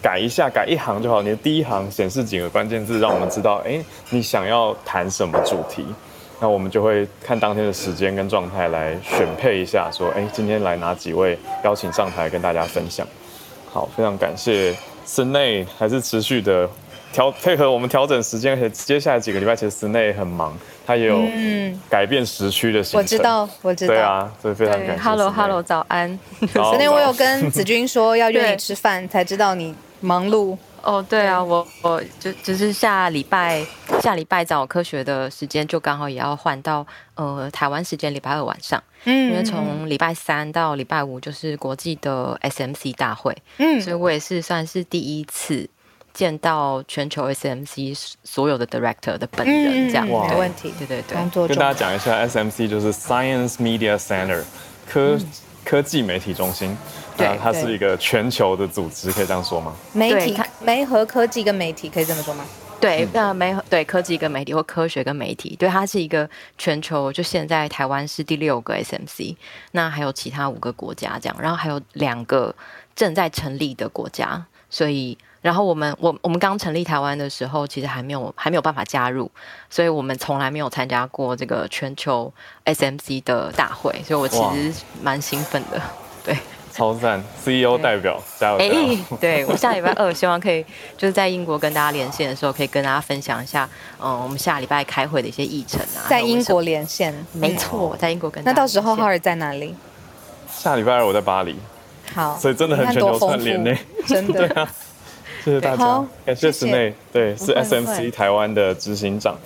[0.00, 1.22] 改一下，改一行就好。
[1.22, 5.84] 你的第一行显示几个关键字，让我们知道，哎，你想要谈什么主题。
[6.40, 13.04] 那我们就会看当天的时间跟状态来选配一下，说，哎，今天来哪几位邀请上台跟大家分享。
[13.70, 14.74] 好，非常感谢
[15.06, 16.68] Snei 还是持续的
[17.12, 21.22] 调配合我们调整时间，而且接下来几个礼拜其实 Snei 很忙，他也有
[21.88, 22.98] 改变时区的行程。
[22.98, 23.94] 我知道，我知道。
[23.94, 25.02] 对啊，所以非常感谢。
[25.02, 26.18] Hello，Hello，早安。
[26.40, 30.56] Snei 我有跟子君说要 约你吃饭，才知道你忙碌。
[30.82, 33.64] 哦，对啊，我我就只是下礼拜
[34.00, 45.68] 下礼拜早科学的时间就刚好也要换到呃台湾时间礼拜二晚上，嗯，因为从礼拜三到礼拜五就是国际的 SMC 大会，嗯，所以我也是算是第一次
[46.14, 54.42] 见到全球 SMC 所有的 director 的本人，这样，没问题，对对对，跟大家讲一下 SMC 就是 Science Media Center
[54.88, 55.26] 科、嗯、
[55.64, 56.76] 科技媒体中心。
[57.18, 59.74] 对，它是一个全球的组织，可以这样说吗？
[59.92, 62.44] 媒体、媒和科技跟媒体可以这么说吗？
[62.80, 67.12] 对，那媒对科技跟媒体或科学跟媒体，对，它是一个全球。
[67.12, 69.34] 就现在台湾是第六个 SMC，
[69.72, 72.54] 那还有其他五个国家这样，然后还有两个
[72.94, 74.46] 正在成立的国家。
[74.70, 79.28] 所以，然后我们我我们刚成立台湾的时候，其实还没有还没有办法加入，
[79.68, 82.32] 所以我们从来没有参加过这个全球
[82.66, 85.82] SMC 的大会，所以我其实蛮兴奋的，
[86.22, 86.36] 对。
[86.78, 88.58] 超赞，CEO 代表加油！
[88.58, 90.64] 哎，对，我下礼拜二希望可以
[90.96, 93.68] 就是在英国跟大家连线的时候，可以跟大家分享一下，
[94.00, 96.06] 嗯，我们下礼拜开会的一些议程啊。
[96.08, 98.44] 在英国连线，没错，在英国跟。
[98.44, 99.74] 那到时候浩尔在哪里？
[100.48, 101.56] 下礼拜二我在巴黎。
[102.14, 104.46] 好，所以真的很全球串联呢， 真的。
[104.46, 104.70] 对啊，
[105.44, 109.36] 谢谢大家，感谢 Snei，对，是 SMC 台湾的执行长。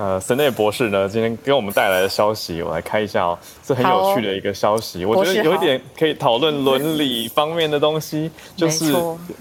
[0.00, 5.04] 呃，Snei 博士呢，今天给我们带来的消息，我来看一下哦，是很有趣的一个消息。
[5.04, 8.94] 我觉得有一点可以讨论伦理方面的东西，就是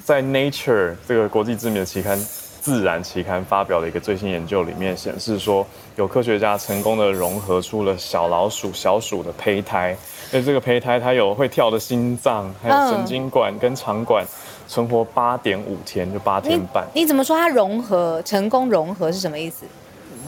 [0.04, 2.19] 在 Nature 这个国际知名的期刊
[2.60, 9.95] 《自然》期刊发表的一个最新研究里面显示说，有科学家成功的融合出了小老鼠、小鼠的胚胎，
[10.34, 14.26] 而这个胚胎它有会跳的心脏，还有神经管跟肠管，
[14.67, 16.86] 存活八点五天，就八天半。
[16.93, 19.63] 你，你怎么说它融合成功融合是什么意思？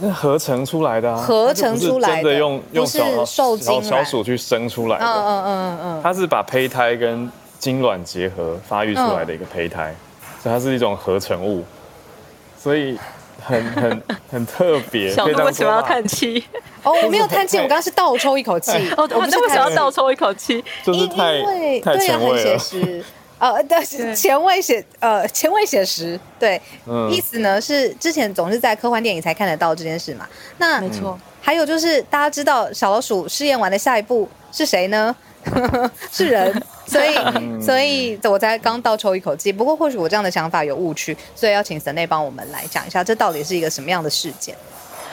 [0.02, 5.06] 那合成出来的啊，合成出来的，真的用用小受精小鼠去生出来的。
[5.06, 11.64] 嗯嗯嗯嗯，它是把胚胎跟精卵结合发育出来的一个胚胎，嗯、所以它是一种合成物，
[12.58, 12.98] 所以
[13.40, 15.12] 很很 很特别。
[15.14, 16.44] 小鹿为什么要叹气？
[16.84, 18.72] 哦，我没有叹气，我刚刚是倒抽一口气。
[18.98, 20.64] 哦，我那为什么要倒抽一口气？
[20.84, 22.60] 就是太因为太前卫了。
[23.42, 30.28] 呃，但是前卫写呃前卫写实，对，嗯、意思呢是之前总是在科幻电影才看得到这件事嘛。
[30.60, 35.16] 那没错，还有就是大家知道小老鼠试验完的下一步是谁呢？
[36.12, 39.52] 是人， 所以所以我才刚倒抽一口气。
[39.52, 44.56] 不过或许我这样的想法有误区，所以要请神内帮我们来讲一下，这到底是一个什么样的事件？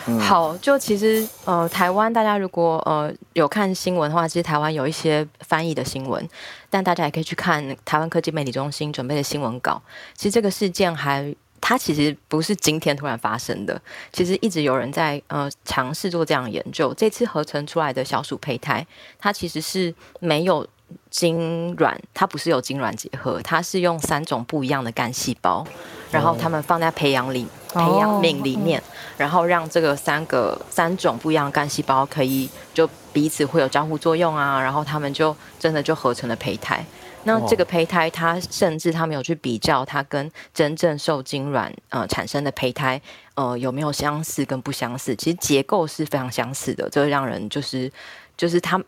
[0.07, 6.27] 嗯、好，就其实呃，台湾大家如果呃有看新闻的话，其实台湾有一些翻译的新闻，
[6.71, 9.81] 但大家也可以去看台湾科技媒体中心准备的新闻稿。
[10.15, 13.81] 其实这个事件还，它其实不是今天突然发生的，
[14.13, 16.93] 其实一直有人在呃尝试做这样研究。
[16.95, 18.87] 这次合成出来的小鼠胚胎，
[19.19, 20.67] 它其实是没有。
[21.11, 25.63] 精卵，它不是有精卵结合，它是用三种不一样的干细胞，
[26.11, 28.83] 然后它们放在培养里、培养皿里面，
[29.17, 36.85] 然后让这个三个三种不一样的干细胞可以就彼此会有交互作用啊，然后他们就真的就合成了胚胎。
[37.25, 43.01] 那这个胚胎，它甚至他们有去比较它跟真正受精卵呃产生的胚胎
[43.35, 47.91] 呃有没有相似跟不相似，其实结构是非常相似的，这让人就是
[48.37, 48.83] 就是他。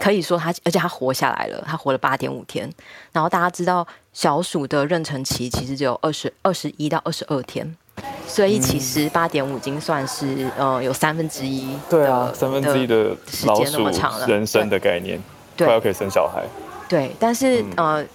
[0.00, 2.68] 可以说它，而且它活下来了，它活了八点五天。
[3.12, 7.76] 然后大家知道，小鼠的妊娠期其实只有二十二十一到二十二天，
[8.26, 11.68] 所以其实八点五已经算是呃有三分之一。
[11.88, 13.86] 对啊，三分之一的老鼠
[14.26, 15.22] 人生的概念，
[15.56, 16.42] 快要可以生小孩。
[16.86, 18.06] 对，但是、嗯、呃，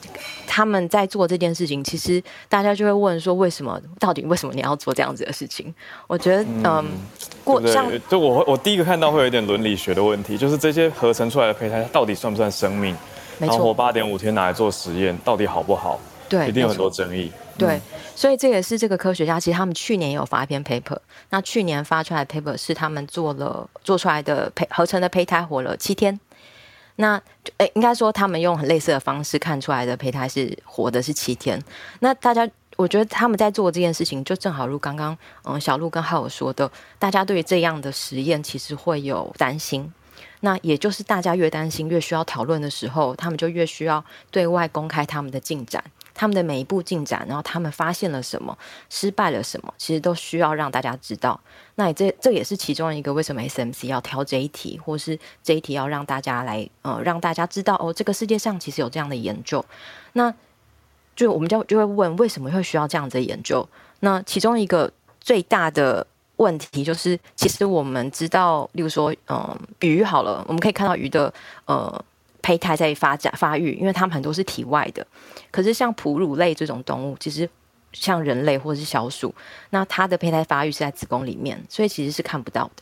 [0.45, 3.81] 他们在做这件事情，其实大家就会问说，为什么？
[3.99, 5.73] 到底为什么你要做这样子的事情？
[6.05, 6.85] 我觉得，嗯，呃、
[7.43, 12.95] 过对，对，就我我第一个看到会有一点伦理学的问题，就是这些合成出来的胚胎，它到底算不算生命？
[13.39, 15.99] 没错，然后活八点五天拿来做实验，到底好不好？
[16.29, 17.31] 对，一定有很多争议。
[17.57, 17.81] 对，嗯、
[18.15, 20.97] 所以这也是这个科学家，其实他们去年也有发一篇 paper，
[21.31, 26.17] 那去年发出来的 paper 是他们做了做出来的胚合成的胚胎活了七天。
[26.95, 27.21] 那
[27.57, 31.61] 诶，应该说他们用很类似的方式看出来的胚胎是活的是七天。
[32.01, 39.91] 那大家，我觉得他们在做这件事情，就正好如刚刚嗯小鹿跟浩尔说的，大家对于这样的实验其实会有担心。
[40.41, 45.83] 那也就是大家越担心，越需要讨论的时候，他们就越需要对外公开他们的进展。
[46.19, 48.57] 他们的每一步进展，然后他们发现了什么，
[48.89, 51.39] 失败了什么，其实都需要让大家知道。
[51.75, 59.63] 那这这也是其中一个为什么 SMC 要挑这一题，或是这一题要让大家来呃让大家知道哦，这个世界上其实有这样的研究。
[60.11, 60.33] 那
[61.15, 63.65] 就我们就就会问，为什么会需要这样子的研究？
[64.01, 66.05] 那其中一个最大的
[66.35, 72.03] 问题就是，其实我们知道，例如说，嗯、呃，鱼好了，我们可以看到鱼的呃。
[72.49, 75.05] 胚胎在发展发育，因为它们很多是体外的。
[75.51, 77.47] 可是像哺乳类这种动物，其实
[77.93, 79.31] 像人类或者是小鼠，
[79.69, 82.81] 那它的胚胎发育是在子宫里面，所以其实是看不到的。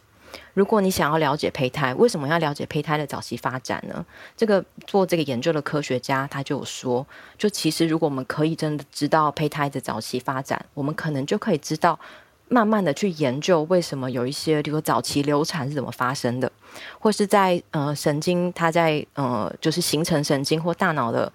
[0.54, 4.06] 如果你想要了解胚胎，为什么要了解胚胎的早期发展呢？
[4.38, 7.06] 这个做这个研究的科学家他就有说，
[7.38, 12.00] 就其实如果我们可以真的知道胚胎的早期发展，我们可能就可以知道。
[12.50, 16.52] 慢慢的去研究为什么有一些，比如早期流产是怎么发生的，
[17.00, 21.32] 或是在呃神经它在呃就是形成神经或大脑的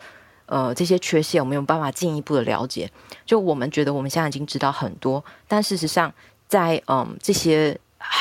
[0.47, 2.91] 呃这些缺陷，我们有办法进一步的了解。
[3.27, 6.13] 就我们觉得我们现在已经知道很多，但事实上
[6.49, 7.79] 在嗯、这些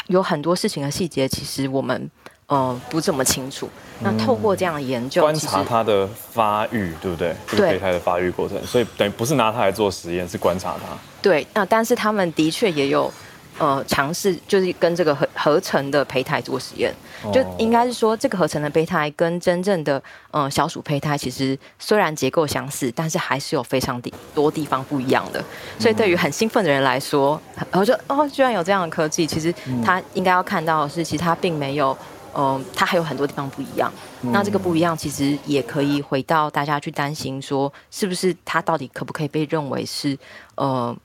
[0.07, 2.09] 有很多事情的细节，其实我们。
[2.51, 3.69] 呃，不这么清楚。
[4.01, 7.33] 那透过这样的研究，观察它的发育，对不对？
[7.55, 10.97] 对胚胎的发育过程，所以等于不是拿它来做实验，是观察它。
[11.21, 13.11] 对，那但是他们的确也有。
[13.59, 16.91] 呃，尝试就是跟这个合合成的胚胎做实验，
[17.31, 24.01] 就应该是说，这个合成的胚胎跟真正的呃小鼠胚胎，其实虽然结构相似，但是还是有非常
[24.33, 25.43] 多地方不一样的。
[25.77, 27.39] 所以对于很兴奋的人来说，
[27.69, 31.95] 然后就哦，居然有这样的科技，其实他应该要看到的是，其实它并没有，
[32.33, 33.91] 嗯、呃，它还有很多地方不一样。
[34.21, 40.17] 那这个不一样，其实也可以回到大家去担心说，是不是它到底可不可以被认为是
[40.55, 40.95] 呃。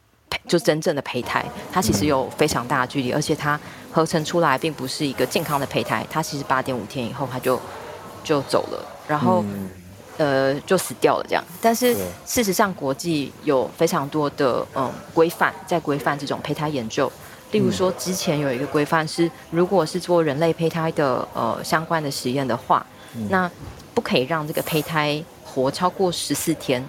[0.46, 3.58] 就真正的胚胎，它其实有非常大的距离，而且它
[3.90, 7.58] 合成出来并不是一个健康的胚胎，它其实八点五天以后它就
[8.22, 9.70] 就走了，然后、嗯、
[10.18, 11.42] 呃就死掉了这样。
[11.60, 11.96] 但是
[12.26, 17.10] 事实上，国际有非常多的嗯规范在规范这种胚胎研究，
[17.52, 22.84] 例如说，之前有一个规范是，如果是做人类胚胎的呃相关的实验的话，
[23.14, 23.50] 嗯、那
[23.94, 26.80] 不可以让这个胚胎活超过十四天，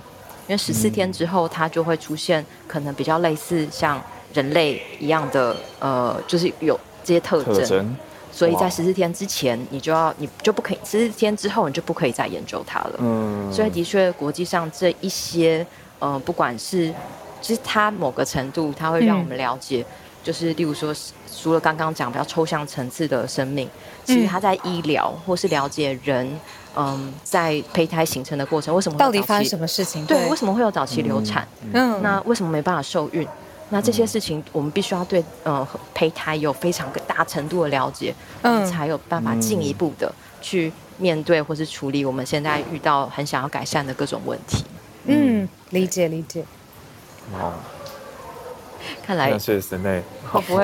[0.48, 4.02] 因为十四天之后它就会出现可能比较类似像
[4.34, 7.96] 人类一样的呃，就是有这些特征。
[8.32, 12.96] 所以在十四天之前，你就要你就不可以；十四天之后，你就不可以再研究它了。
[12.98, 13.54] 嗯。
[13.54, 15.66] 所以的确，国际上这一些
[16.00, 16.94] 呃，不管是
[17.42, 19.82] 其实它某个程度，它会让我们了解。
[19.82, 19.86] 嗯
[20.28, 20.94] 就是，例如说，
[21.42, 23.70] 除了刚刚讲比较抽象层次的生命，
[24.04, 26.30] 其实他在医疗或是了解人，
[26.76, 30.06] 嗯，在胚胎形成的过程，为什么到底发生什么事情？
[30.06, 31.48] 对，为什么会有早期流产？
[31.72, 33.26] 嗯，那为什么没办法受孕？
[33.70, 44.66] 那这些事情，我们必须要对呃胚胎有非常大程度的了解，嗯，才有办法进一步的去面对或是处理我们现在遇到很想要改善的各种问题。
[45.06, 46.44] 嗯，理解理解。
[47.32, 47.54] 哦。
[49.06, 50.02] 看来，谢谢神内。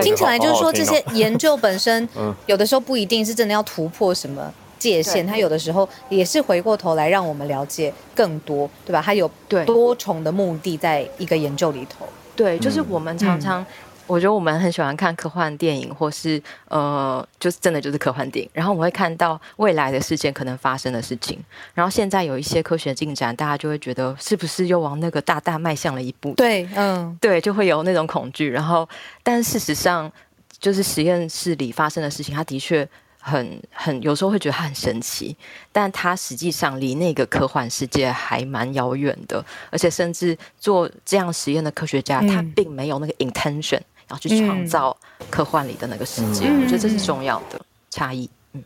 [0.01, 2.07] 听起来就是说，这些研究本身，
[2.47, 9.01] 有的时候不一定是真的要突破什么界限，它有的时候也是回过头来让我们了解更多，对吧？
[9.03, 9.29] 它有
[9.65, 12.05] 多重的目的在一个研究里头。
[12.35, 13.65] 对，就是我们常常。
[14.05, 18.49] 我觉得我们很喜欢看科幻电影，或是呃，就是真的就是科幻电影。
[18.53, 21.39] 然后我们会看到未来的事件可能发生的事情。
[21.73, 26.33] 然后现在有一些科学进展，大家就会觉得是不是又往那个大大迈向了一步？
[26.33, 28.49] 对，嗯，对，就会有那种恐惧。
[28.49, 28.87] 然后，
[29.23, 30.11] 但事实上，
[30.59, 32.87] 就是实验室里发生的事情，它的确
[33.19, 35.35] 很很，有时候会觉得它很神奇，
[35.71, 39.43] 但它实际上离那个科幻世界还蛮遥远的。
[39.69, 43.79] 而且，甚至做这样实验的科学家，他并没有那个 intention。
[44.09, 44.95] 要去创造
[45.29, 48.29] 科幻里的那个世界，嗯、我觉得这是重要的差异。
[48.53, 48.63] 嗯，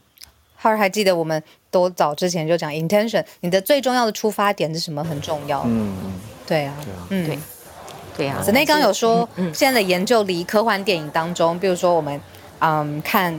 [0.55, 5.03] 浩尔还记得我们多早之前就讲 intention，你的最重要的出发点是什么？
[5.03, 5.61] 很重要。
[5.65, 6.11] 嗯嗯，
[6.45, 6.73] 对啊，
[7.09, 7.39] 嗯对，
[8.17, 8.41] 对啊。
[8.41, 12.19] 子内刚有说，现在的研究离科幻电影当中，比如说我们
[12.59, 13.37] 嗯看，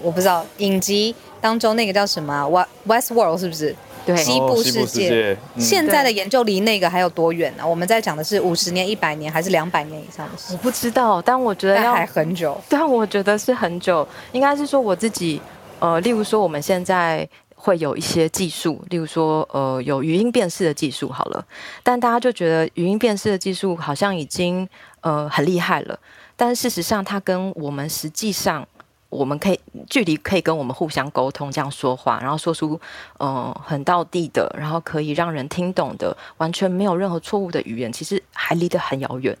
[0.00, 3.74] 我不知道影集当中那个叫什么啊，Westworld 是不是？
[4.06, 7.66] 对西部世界，现在的研究离那个还有多远呢？
[7.66, 10.52] 我们在讲的是五十年、一百年，还是两百年以上的事？
[10.52, 12.56] 我不知道，但我觉得要还很久。
[12.68, 15.40] 但我觉得是很久，应该是说我自己，
[15.80, 21.44] 呃，例如说我们现在会有一些技术，例如说呃有语音辨识的技术，好了，
[21.82, 24.68] 但大家就觉得语音辨识的技术好像已经
[25.00, 25.98] 呃很厉害了，
[26.36, 28.64] 但事实上它跟我们实际上。
[29.08, 32.78] 我们可以距离可以跟我们互相沟通，这样说话，然后说出
[33.18, 39.36] 嗯、呃、很道地的，然后可以让人听懂的，完全没有任何错误的语言，其实还离得很遥远。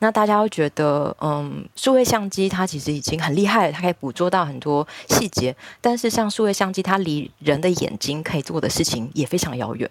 [0.00, 9.88] 那大家会觉得，嗯，数位相机它其实已经很厉害了，它可以捕捉到很多细节，但是像数位相机，它离人的眼睛可以做的事情也非常遥远。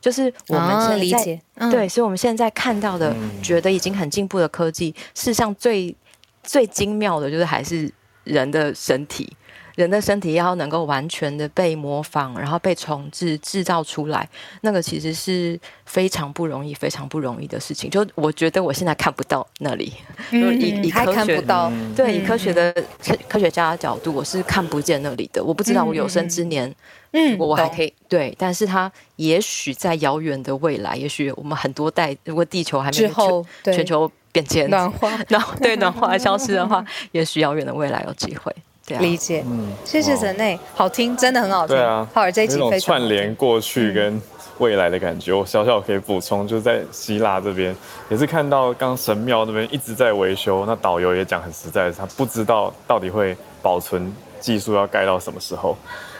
[0.00, 5.94] 就是我们现在、哦、理解，嗯、对，所以我们现在看到的，觉得已经很进步的科技，事实上最
[6.42, 7.92] 最精妙的就是还是。
[8.24, 9.30] 人的身体，
[9.76, 14.28] 人的身体要能够完全的被模仿，然后被重制制造出来，
[14.62, 17.90] 那个其实是非常不容易、非常不容易的事情。
[17.90, 19.92] 就我觉得我现在看不到那里，
[20.30, 22.72] 嗯、以以科学看不到，对，以科学的
[23.02, 25.42] 科科学家的角度，我是看不见那里的。
[25.42, 26.72] 我不知道我有生之年，
[27.12, 34.10] 嗯，我还可以、嗯、对，但是它也许在遥远的未来，也许我们很多代，如果地球还没有全，全球。
[34.34, 38.52] 变迁暖化， 然后对暖化消失的话， 也许遥远的未来有机会。
[38.84, 39.44] 对啊，理解。
[39.46, 41.76] 嗯，谢谢神内，好听，真的很好听。
[41.76, 44.20] 对啊，浩尔这一集非常串联过去跟
[44.58, 45.32] 未来的感觉。
[45.32, 47.74] 我小小可以补充，就是在希腊这边
[48.10, 50.66] 也是看到，刚神庙那边一直在维修。
[50.66, 55.76] 那导游也讲很实在，他不知道到底会保存技术要盖到什么时候，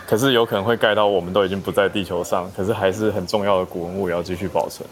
[0.06, 4.88] 可是有可能会盖到我们都已经不在地球上，可是还是很重要的古文物也要继续保存，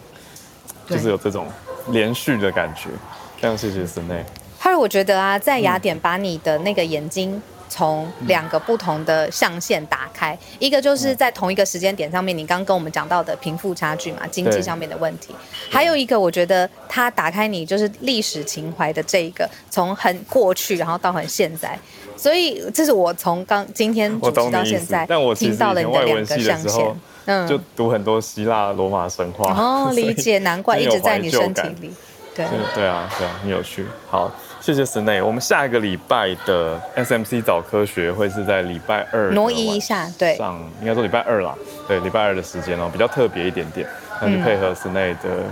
[0.87, 1.47] 就是有这种。
[1.87, 2.89] 连续的感觉，
[3.37, 4.23] 非常谢谢神内。
[4.57, 15.33] 还有，我觉得啊，在雅典把你的那个眼睛从两个不同的象限打开，嗯、一个就是在同一个时间点上面，你刚刚跟我们讲到的贫富差距嘛，经济上面的问题；
[15.69, 21.77] 还有一个，我觉得它打开你就是历史情怀的这一个，从很过去然后到很现在。
[22.15, 25.05] 所以这是我从刚今天主持到现在
[25.35, 26.95] 听到了你的两个象限。
[27.25, 31.93] 嗯，就读很多希腊罗马神话哦， 理解，难怪一直在你身体里。
[32.35, 33.85] 对对啊，对啊，很有趣。
[34.09, 35.21] 好，谢谢神内。
[35.21, 41.55] 我们下一个礼拜的 SMC 早科学会是在礼拜二挪移一下，对，上应该说礼拜二啦，
[41.87, 43.87] 对，礼拜二的时间哦，比较特别一点点，
[44.19, 45.43] 那就配合神内的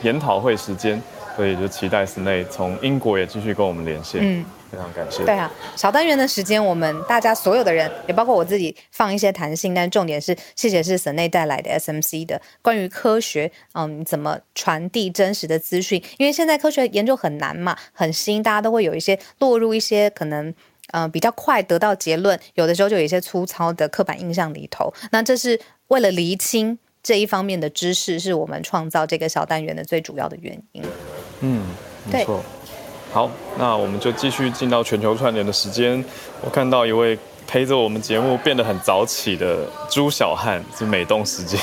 [0.00, 1.00] 研讨会时间，
[1.36, 4.20] 所以就期待神内从英国也继续跟我们连线。
[4.22, 5.24] 嗯，非常感谢。
[5.24, 16.02] 对啊，小单元的时间，我们大家所有的人，也包括我自己，放一些弹性，但重点是，谢谢是省内带来的 SMC 的关于科学，嗯，怎么传递真实的资讯？
[16.18, 20.48] 因为现在科学研究很难嘛，很新，大家都会有一些落入一些可能，
[20.92, 24.92] 嗯、呃，比较快得到结论，有的时候就有一些粗糙的刻板印象里头。
[25.10, 25.58] 那这是
[25.88, 30.84] 为了厘清这一方面的知识，是我们创造这个小单元的最主要的原因。
[31.40, 31.66] 嗯，
[32.10, 32.42] 没错。
[33.12, 36.02] 好，那我们就继续进到全球串联的时间。
[36.42, 41.60] 我看到一位陪着我们节目变得很早起的朱小汉，是美东时间。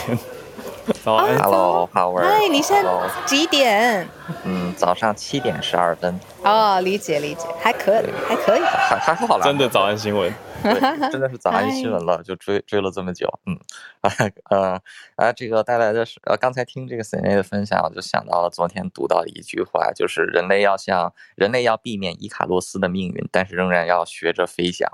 [1.06, 2.24] 早安，Hello，Howard。
[2.24, 2.89] 嗨，你现在
[3.26, 4.08] 几点？
[4.43, 6.20] 嗯，早上七点十二分。
[6.43, 9.45] 哦，理解理解，还可以，还可以，还还好啦。
[9.45, 10.34] 真的早安新闻。
[10.74, 13.57] 对，真的是 早安新闻了，就追追了这么久，嗯，
[14.01, 14.11] 啊
[14.49, 14.82] 呃
[15.15, 24.89] 啊，这个带来的是呃，刚才听这个 Senei 的分享，我就想到了昨天读到的一句话，就是人类要像人类要避免伊卡洛斯的命运，但是仍然要学着飞翔，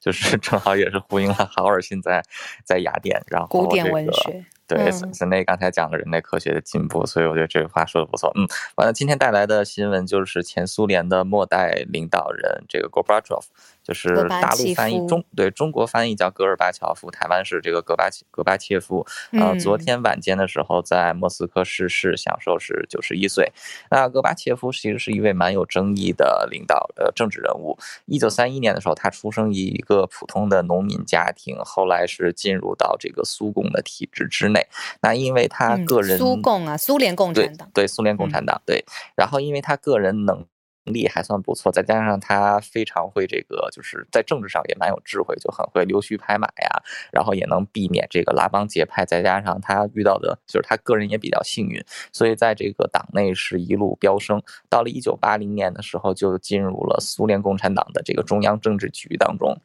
[0.00, 2.22] 就是正好也是呼应了豪尔现在
[2.64, 4.44] 在雅典，然后、这个、古典文学。
[4.68, 8.30] 对，森内刚才讲了人类科学的进步，所以我觉得这句话说的不错。
[8.34, 8.46] 嗯，
[8.76, 13.48] 完了，今天带来的新闻就是前苏联的末代领导人这个戈巴乔夫。
[13.88, 19.06] 就是大陆翻译中对中国翻译叫戈尔巴乔夫，台湾是这个戈巴戈巴切夫。
[19.32, 23.50] 呃，昨天晚间的时候在莫斯科逝世，享受是九十一岁。
[23.90, 27.78] 那戈巴切夫其实是一位蛮有争议的领导呃政治人物。
[28.04, 34.66] 一九三一年的时候，他出生于一个普通的农民家庭，后来是进入到这个苏共的体制之内。
[35.00, 38.84] 那因为他个人苏共啊，苏联共产党对苏联共产党对，
[39.16, 40.44] 然后因为他个人能。
[40.88, 46.82] 能力还算不错，再加上他非常会这个，就是在政治上也蛮有智慧，就很会溜须拍马呀，
[47.12, 49.04] 然后也能避免这个拉帮结派。
[49.04, 54.42] 再加上他遇到的，就是他个人也比较幸运，所以在这个党内是一路飙升。
[54.70, 59.60] 到了一九八零年的时候，就进入了苏联共产党的这个中央政治局当中。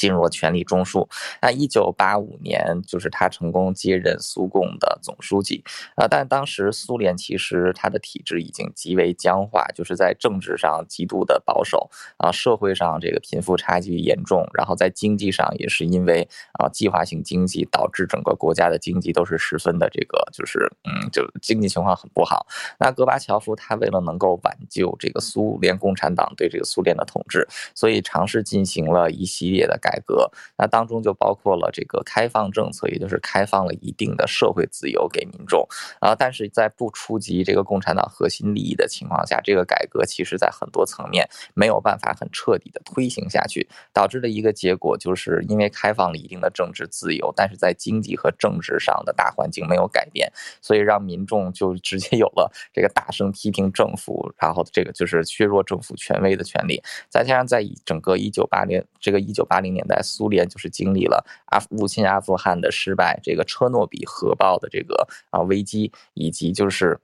[0.00, 1.06] 进入了权力中枢。
[1.42, 5.62] 那一九八五年，就是他成功接任苏共的总书记。
[5.94, 22.46] 啊，但当时苏联其实它的体制已经极为僵化，就是在政治上极度的保守啊，社会上这个贫富差距严重，然后在经济上也是因为啊计划性经济导致整个国家的经济都是十分的这个就是嗯，就经济情况很不好。
[22.78, 29.89] 那戈巴乔夫他为了能够挽救这个苏联共产党对这个苏联的统治，所以尝试进行了一系列的改。
[29.90, 35.66] 改革，那当中就包括了这个开放政策，也就是开放了一定的社会自由给民众
[36.00, 36.14] 啊。
[36.14, 50.32] 但是在不触及这个共产党核心利益的情况下，这个改革其实在很多层面没有办法很彻底的推行下去，导致的一个结果就是因为开放了一定的政治自由，但是在经济和政治上的大环境没有改变，
[50.62, 56.80] 所以让民众就直接有了这个大声批评政府，然后这个就是削弱政府权威的权利。
[57.08, 59.80] 再加上在整个一九八零这个一九八零年。
[59.80, 67.00] 年代，苏联就是经历了阿入侵阿富汗的失败，这个车诺比核爆的这个啊危机，以及就是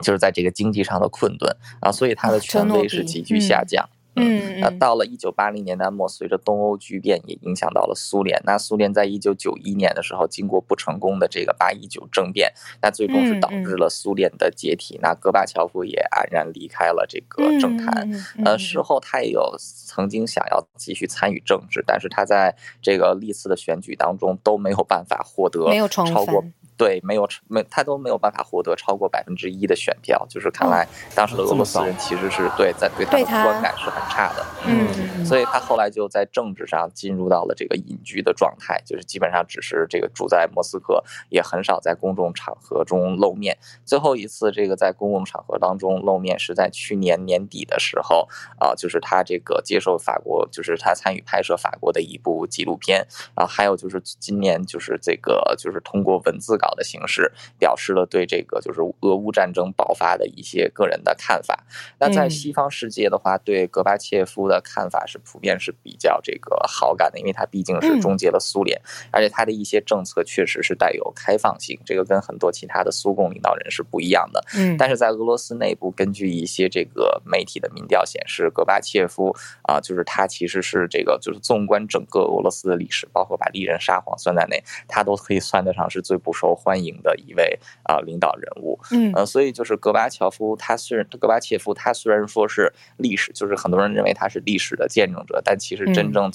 [0.00, 3.84] 就是在这个经济上的困顿啊，所以他的权威是急剧下降。
[4.16, 8.40] 嗯，那到了一九八零年代末，随着东欧剧变，也影响到了苏联。
[8.44, 14.98] 那苏联在一九九一年的时候，经过不成功的这个八一九政变，那最终是导致了苏联的解体。
[15.02, 18.10] 那戈巴乔夫也黯然离开了这个政坛。
[18.44, 26.44] 呃，事后他也有曾经想要继续参与政治，但是他在这个历次的选举当中都没有办法获得超过。
[26.76, 34.86] 对，没有没他都没有办法获得超过百分之一的选票，就是看来当时的俄罗斯人其实是对在对他的观感是很差的，嗯，
[35.24, 43.58] 所以他后来就在政治上进入到了这个隐居的状态，就是基本上只是这个住在莫斯科，也很少在公众场合中露面。
[43.84, 48.28] 最后一次这个在公共场合当中露面是在去年年底的时候
[48.60, 53.04] 啊，就是他这个接受法国，就是他参与拍摄法国的一部纪录片
[53.34, 56.66] 啊，还有就是今年就是这个就是通过文字稿。
[56.76, 61.64] 的形式表示了对这个就是俄乌战争爆发的一些个人的看法。
[61.98, 68.80] 那在西方世界的话，对戈巴切夫的看法是普遍是比较这个好感的，因为他毕竟是终结了苏联，
[69.10, 74.44] 而且他的一些政策确实是带有开放性，这个跟很多其他的苏共领导人是不一样的。
[74.56, 88.78] 嗯，但是在俄罗斯内部，根据一些这个媒体的民调显示，戈巴切夫啊，就是他其实是这个就是纵观整个俄罗斯的历史，包括把历任沙皇算在内，他都可以算得上是最不受欢迎的一位啊、呃、领导人物。
[88.90, 96.32] 嗯，呃，所以就是戈巴乔夫，他虽然戈巴切夫，他虽然说是历史，就是很多人认为他是历史的见证者，但其实真正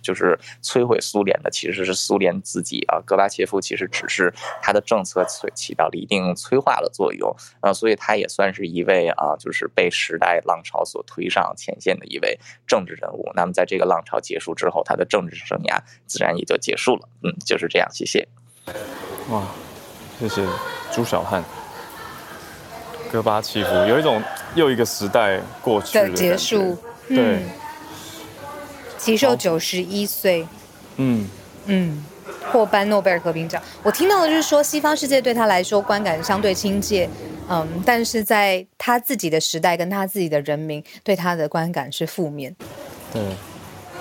[0.00, 3.02] 就是摧毁苏联的其实是苏联自己啊。
[3.04, 12.38] 戈巴切夫其实只是他的政策起起到了一定催化的作用啊，所以他也算是一位啊，就是被时代浪潮所推上前线的一位
[12.68, 13.32] 政治人物。
[13.34, 17.08] 那么在这个浪潮结束之后，他的政治生涯自然也就结束了。
[17.24, 17.88] 嗯，就是这样。
[17.90, 18.28] 谢谢。
[19.30, 19.42] 哇，
[20.20, 20.46] 谢谢
[20.92, 21.42] 朱小汉。
[23.10, 24.20] 戈巴契夫有一种
[24.56, 27.42] 又一个时代过去的结束，对，嗯、
[29.04, 30.48] 吉寿九十一岁，
[30.96, 31.28] 嗯
[31.66, 32.02] 嗯，
[32.50, 33.62] 获颁诺贝尔和平奖。
[33.82, 37.06] 我听到的就是说，西方世界对他来说观感相对亲切，
[37.50, 42.56] 嗯，但是在他自己的时代跟他自己的人民对他的观感是负面。
[43.12, 43.20] 对，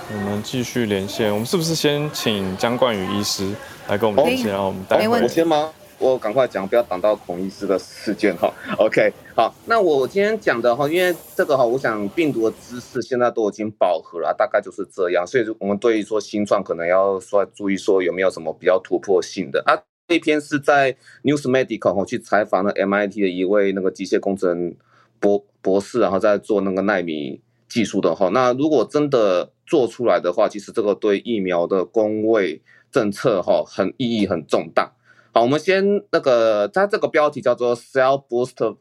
[0.10, 3.54] 我们继续连线，我们是不是先请江冠宇医师
[3.89, 5.70] 来跟我们连线，然后我们待会我先吗？
[6.04, 8.54] 我赶快讲，不要挡到孔医师的事件哈。
[8.78, 15.26] OK，好，那我今天讲的哈，因为这个哈，我想病毒的知识现在都已经饱和了，大概就是这样。
[15.26, 19.82] 所以，我们对于说新创可能要说注意说有没有什么比较突破性的啊。
[20.10, 20.93] 这篇是在
[21.24, 24.76] News Medical 哈去采访了 MIT 的一位那个机械工程
[25.22, 27.39] 博博士，然后在做那个纳米
[27.70, 28.28] 技术的哈。
[28.34, 34.91] 那如果真的做出来的话，其实这个对疫苗的公卫政策哈很意义很重大。
[35.34, 38.77] 好，我们先那个，它这个标题叫做 Cell booster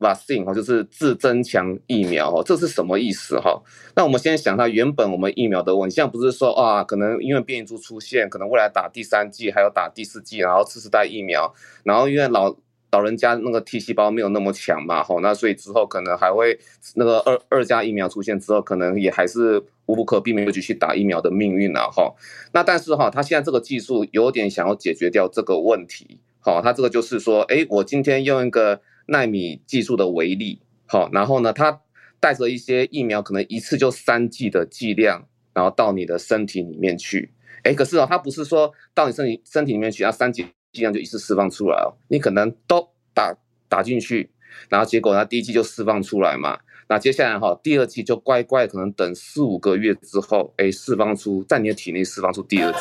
[0.00, 3.62] Vaccine 哈，就是自增强疫苗哈，这是什么意思哈？
[3.94, 12.54] 那我们先想它原本我们疫苗的问题，现在不是说啊，可能因为变异株出现，可能未来打第三剂还有打第四剂，然后次世代疫苗，然后因为老。
[12.92, 16.56] 老人家那个 T 细胞没有那么强嘛，吼，那所以之后可能还会
[16.94, 22.14] 那个二二价疫苗出现之后，可能也还是无不可避免会继续打疫苗的命运啊，哈。
[22.52, 31.80] 那但是哈，他现在这个技术有点想要解决掉这个问题，好，他这个就是说，哎，我今天用一个纳米技术的为例，好，然后呢，它
[32.20, 37.32] 带着一些疫苗，可能一次就三剂的剂量，然后到你的身体里面去，
[37.62, 40.46] 哎，可是哦，它不是说到你身体身体里面去，要三剂。
[40.74, 43.32] 剂量就一次释放出来哦，你可能都打
[43.68, 44.28] 打进去，
[44.68, 52.80] 然后结果它第一剂就释放出来嘛，那接下来哈，第二剂就乖乖可能等四五个月之后，哎，释放出在你的体内释放出第二剂，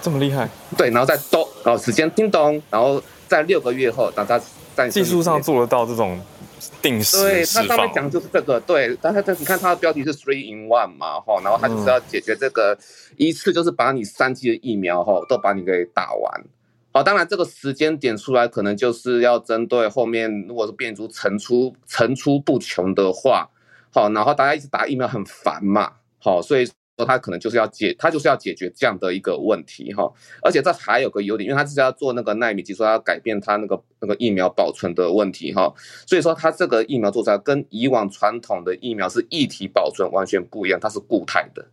[0.00, 0.48] 这么厉害？
[0.76, 4.40] 对，然后再咚，然后时间叮咚，然后在六个月后，那它
[4.74, 6.18] 在技术上做得到这种
[6.80, 7.18] 定时。
[7.18, 12.78] 对，它上面讲就是这个，对，但是你看它的标题是 three in one 嘛，哈，然后它就是要解决这个、嗯、
[13.16, 16.44] 一次就是把你三剂的疫苗哈都把你给打完。
[16.94, 23.48] 好，当然这个时间点出来，可能就是要针对后面，如果是变异株层出层出不穷的话，
[23.90, 26.74] 好，然后大家一直打疫苗很烦嘛，好，所以说
[27.06, 30.12] 他可能就是要解，他就是要解决这样的一个问题哈，
[30.42, 35.72] 而且这还有个优点，因为他是要做那个纳米技术，要改变它那个那个疫苗保存的问题哈，
[36.06, 41.66] 所以说它这个疫苗做出来跟以往传统的疫苗是液体保存完全不一样，它是固态的，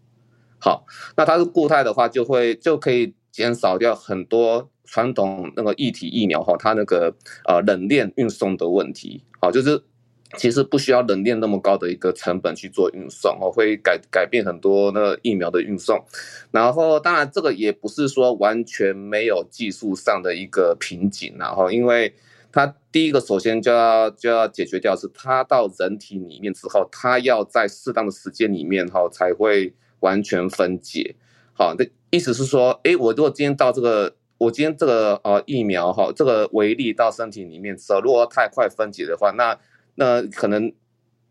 [0.59, 0.85] 好，
[1.17, 4.69] 那它是固态的话，就会就可以减少掉很多。
[4.91, 7.13] 传统那个液体疫苗哈，它那个
[7.45, 9.79] 呃冷链运送的问题，好，就是
[10.35, 16.03] 其实不需要冷链那么高的一个成本去做运送哦，会改改变很多那个疫苗的运送。
[16.49, 22.11] 然后当然这个也不是说完全没有技术上的一个瓶颈，然后因为
[22.51, 31.15] 它第一个首先就要就要解决掉是它到人体里面之后，它要在适当的时间里面哈才会完全分解。
[31.53, 34.15] 好，那意思是说，诶，我如果今天到这个。
[34.39, 39.55] 我今天这个呃疫苗哈，这个微粒到身体里面之后，如果太快分解的话，那
[39.95, 40.71] 那可能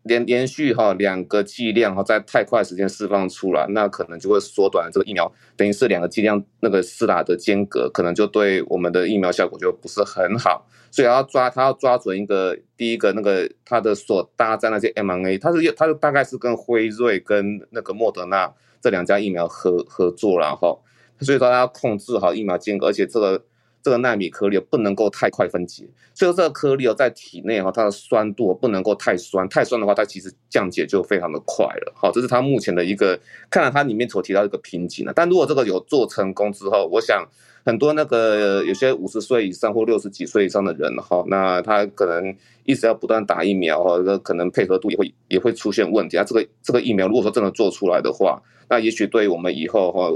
[0.03, 10.67] 连连续哈两个剂量哈，在太快时间释放出来，那可能就会缩短这个疫苗，等于是两个剂量那个施打的间隔，可能就对我们的疫苗效果就不是很好。
[10.91, 20.83] 所以要抓，他要抓准一个第一个那个他的所搭载那些 mRNA，他是他就大概是跟辉瑞跟那个莫德纳这两家疫苗合合作，然后。
[21.21, 23.43] 所以说，它要控制好疫苗间隔，而且这个
[23.81, 25.87] 这个纳米颗粒不能够太快分解。
[26.13, 31.93] 所以说，这个颗粒哦，在体内哈，它的酸度不能够太酸，太酸的话，它其实降解就非常的快了。
[31.95, 35.13] 好，这是它目前的一个，看来它里面所提到一个瓶颈了。
[35.13, 37.25] 但如果这个有做成功之后，我想
[37.65, 46.23] 很多那个有些五十岁以上或六十几岁以上的人哈，那他可能一直要不断打疫苗哈，这可能配合度也会也会出现问题啊。
[46.25, 50.11] 这个这个疫苗如果说真的做出来的话，那也许对于我们以后哈。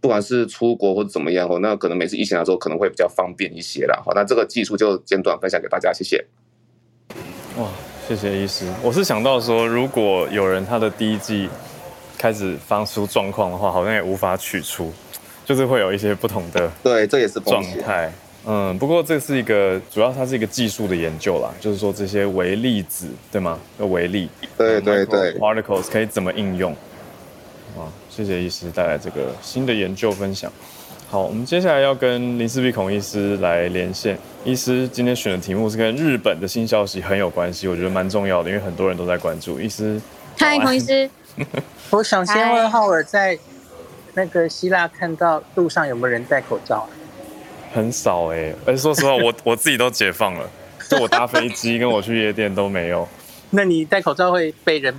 [0.00, 4.00] 不管是出国或者怎么样哦，那可能每次疫情的时候可能会比较方便一些啦。
[4.04, 6.24] 好，那这个技术就简短分享给大家，谢谢。
[7.56, 7.68] 哇，
[8.06, 8.66] 谢谢医师。
[8.82, 11.48] 我是想到说，如果有人他的第一季
[12.16, 14.92] 开始发出状况的话，好像也无法取出，
[15.44, 18.12] 就是会有一些不同的对，这也是状态。
[18.46, 23.58] 嗯，不过这是一个主要它是一个技术的研究啦，就是说这些微粒子对吗？
[23.78, 26.74] 微粒，对对对，particles 可以怎么应用？
[27.76, 30.50] 啊，谢谢医师带来这个新的研究分享。
[31.10, 34.18] 好，我们接下来要跟林思碧孔医师来连线。
[34.44, 39.58] 医师今天选的题目是跟日本的新消息很有关系，我觉得蛮重要的，因为很多人都在关注。
[39.58, 40.00] 医师，
[40.36, 41.08] 嗨，孔医师，
[41.90, 43.38] 我想先问浩尔，在
[44.14, 46.86] 那个希腊看到路上有没有人戴口罩？
[47.72, 50.48] 很少哎、欸，而且说实话，我 我自己都解放了，
[50.90, 53.08] 就我搭飞机跟我去夜店都没有。
[53.50, 54.94] 那你戴口罩会被人？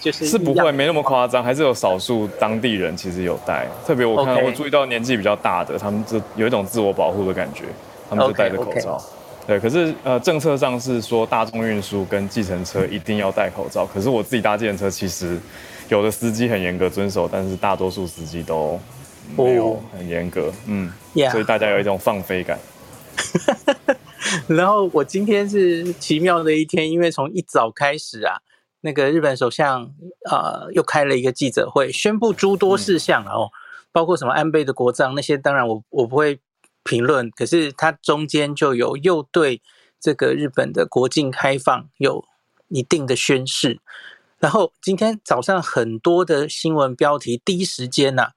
[0.00, 7.64] 就是，是不会没那么夸张，还是有少数当地人其实有戴，特别我看.我注意到年纪比较大的，他们就有一种自我保护的感觉，
[8.08, 8.96] 他们就戴着口罩。
[8.96, 9.04] Okay, okay.
[9.46, 15.38] 对，可是呃政策上是说大众运输跟计程车一定要戴口罩，可是我自己搭计程车，其实
[15.88, 18.78] 有的司机很严格遵守，但是大多数司机都
[19.36, 21.30] 没有很严格，嗯，Yeah.
[21.30, 22.58] 所以大家有一种放飞感。
[24.46, 28.36] 然后我今天是奇妙的一天，因为从一早开始啊。
[28.82, 29.92] 那个日本首相
[30.30, 33.52] 呃又开了一个记者会，宣布诸多事项，然后、嗯、
[33.92, 36.40] 包括什么安倍的国葬那些，当然我我不会
[36.82, 37.30] 评论。
[37.30, 39.60] 可是它中间就有又对
[40.00, 42.24] 这个日本的国境开放有
[42.68, 43.80] 一定的宣示。
[44.38, 48.32] 然后今天早上很多的新闻标题，第一时间呐、啊，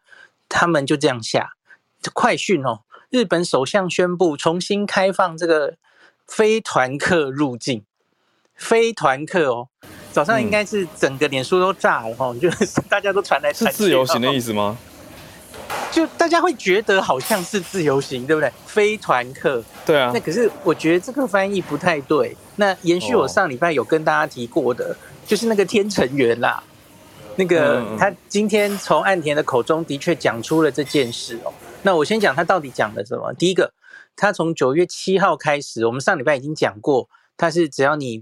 [0.49, 1.51] 他们就这样下
[2.13, 5.77] 快讯哦，日本首相宣布重新开放这个
[6.27, 7.85] 非团客入境，
[8.55, 9.67] 非团客哦。
[10.11, 13.77] 早上应该是整个脸书都炸了哈，嗯、 就是大家都传来传去。
[13.77, 14.77] 是自由行的意思吗？
[15.91, 18.51] 就大家会觉得好像是自由行，对不对？
[18.67, 19.63] 非团客。
[19.85, 20.11] 对啊。
[20.13, 22.35] 那可是我觉得这个翻译不太对。
[22.57, 24.95] 那延续我上礼拜有跟大家提过的，哦、
[25.25, 26.63] 就是那个天成员啦，
[27.35, 31.51] 那个、嗯、他今天从岸田的口中的确讲出了这件事哦。
[31.81, 33.33] 那我先讲他到底讲了什么。
[33.33, 33.73] 第一个，
[34.15, 38.21] 他从九月七号开始，我们上礼拜已经讲过，他是只要你。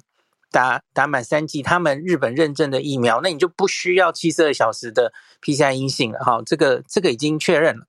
[0.51, 6.41] 打打满三剂，他们日本认证的疫苗，那你就不需要七十二小时的 PCR 阴性了哈。
[6.45, 7.87] 这个这个已经确认了。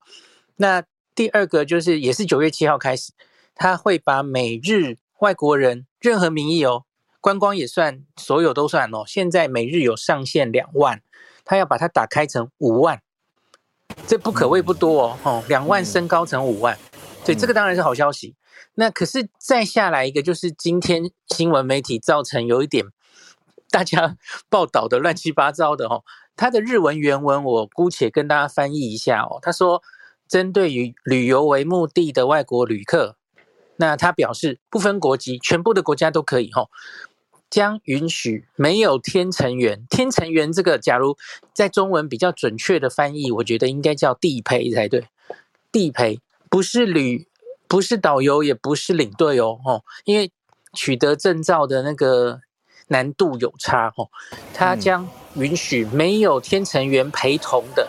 [0.56, 0.84] 那
[1.14, 3.12] 第二个就是，也是九月七号开始，
[3.54, 6.84] 他会把每日外国人任何名义哦，
[7.20, 9.02] 观光也算，所有都算哦。
[9.06, 11.02] 现在每日有上限两万，
[11.44, 13.02] 他要把它打开成五万，
[14.06, 15.18] 这不可谓不多哦。
[15.24, 16.78] 哦，两万升高成五万，
[17.24, 18.34] 所以这个当然是好消息。
[18.74, 22.86] 那可是再下来一个，就是今天新闻媒体造成有一点
[23.70, 24.16] 大家
[24.48, 26.04] 报道的乱七八糟的哦。
[26.34, 29.38] 他的日文原文我姑且跟大家翻译一下哦。
[29.42, 29.82] 他说，
[30.26, 33.16] 针对于旅游为目的的外国旅客，
[33.76, 36.70] 那他表示不分国籍，全部的国家都可以哦，
[37.50, 39.84] 将允许没有天成员。
[39.90, 41.18] 天成员这个，假如
[41.52, 45.06] 在中文比较准确的翻译，我觉得应该叫地陪才对。
[45.70, 47.28] 地陪不是旅。
[47.72, 50.30] 不是导游，也不是领队哦，哦，因为
[50.74, 52.38] 取得证照的那个
[52.88, 54.10] 难度有差哦。
[54.52, 57.88] 他将允许没有天成员陪同的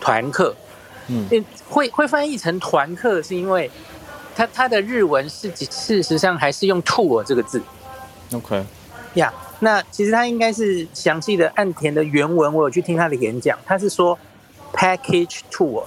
[0.00, 0.54] 团客，
[1.08, 1.26] 嗯，
[1.68, 3.68] 会会翻译成团客，是因为
[4.36, 7.60] 他他的日文是事实上还是用 tour 这个字。
[8.32, 8.64] OK，
[9.14, 14.16] 呀，yeah, 那其实他应该是详细的岸田的原文，我有去听他的演讲，他是说
[14.72, 15.82] package tour，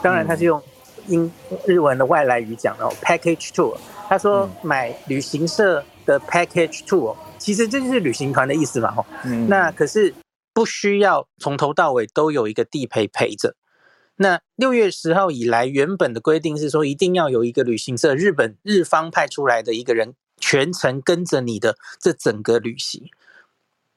[0.00, 0.62] 当然他是用。
[1.08, 1.30] 英
[1.66, 3.76] 日文的外来语讲哦，package tour，
[4.08, 10.14] 他说买旅行社的 package tour，其实这就是旅行团的意思嘛，吼，嗯，那可是
[10.52, 13.54] 不需要从头到尾都有一个地陪陪着。
[14.16, 23.08] 那六月十号以来，原本的规定是说，一定要有一个旅行社，日本日方派出来的一个人全程跟着你的这整个旅行。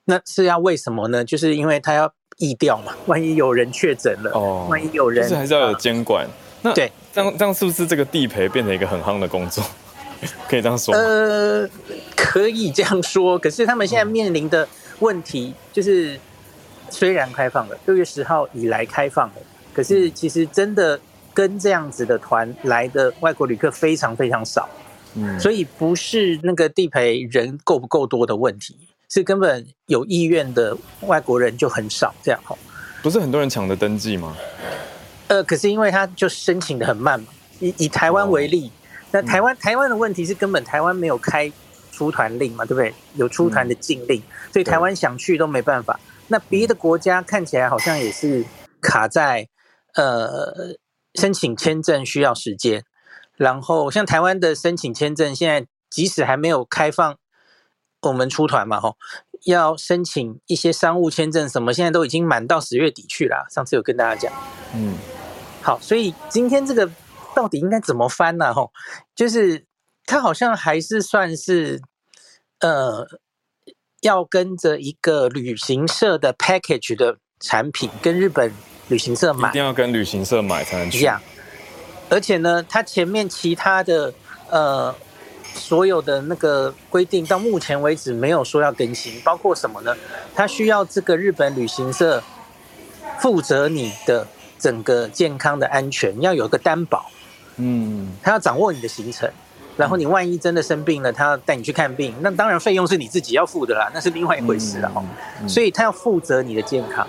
[0.06, 1.26] 那是要为什么呢？
[1.26, 6.26] 就是因为他要疫调嘛，万一有人确诊了，哦，万一有人，就是还是要有监管。
[6.64, 9.64] 那对，这样这样是不是这个地陪变成一个很夯的工作？
[10.48, 11.00] 可以这样说吗？
[11.00, 11.70] 呃，
[12.16, 13.38] 可以这样说。
[13.38, 14.66] 可是他们现在面临的
[15.00, 16.18] 问题就是，
[16.90, 19.36] 虽然开放了，六月十号以来开放了，
[19.74, 20.98] 可是其实真的
[21.34, 24.70] 跟这样子的团来的外国旅客非常非常少。
[25.16, 28.78] 嗯，所以不是那个地陪人够不够多的问题，
[29.10, 32.16] 是根本有意愿的外国人就很少。
[32.24, 32.58] 这样哈，
[33.02, 34.38] 不是很多人抢着登记吗？
[35.34, 37.26] 呃，可是因为他就申请的很慢嘛，
[37.60, 38.72] 以以台湾为例，
[39.10, 41.52] 那台湾台湾的问题是根本台湾没有开
[41.92, 42.94] 出团令嘛，对不对？
[43.16, 44.22] 有出团的禁令，
[44.52, 46.00] 所以台湾想去都没办法。
[46.28, 48.46] 那别的国家看起来好像也是
[48.80, 49.48] 卡在
[49.96, 50.76] 呃
[51.16, 52.84] 申请签证需要时间，
[53.36, 57.18] 然后像台湾的申请签证，现在即使还没有开放
[58.02, 58.98] 我们出团嘛，吼，
[59.46, 63.48] 要申请一些商务签证什么，现在都已经满到十月底去了。
[63.50, 64.32] 上次有跟大家讲，
[64.76, 64.94] 嗯。
[65.64, 66.88] 好，所以今天这个
[67.34, 68.54] 到底应该怎么翻呢？
[68.54, 68.72] 吼，
[69.16, 69.66] 就是
[70.06, 71.82] 他好像还是算是
[72.60, 73.08] 呃，
[74.02, 78.54] 要跟着一个旅行社的 package 的产品，跟日本
[78.90, 81.10] 旅行社买，一定要跟旅行社买才能去。
[82.10, 84.14] 而且呢，他前面其他的
[84.50, 84.94] 呃。
[85.56, 89.96] 所有的那个规定到目前为止没有说要更新，包括什么呢？
[90.34, 92.24] 他需要这个日本旅行社
[93.20, 94.28] 负责你的
[94.64, 97.12] 整个健康的安全，要有个担保。
[97.58, 99.30] 嗯，他要掌握你的行程，
[99.76, 104.90] 然后你万一真的生病了，他要带你去看病，那当然费用是你自己要付的啦，那是另外一回事了。
[105.46, 107.06] 所以他要负责你的健康。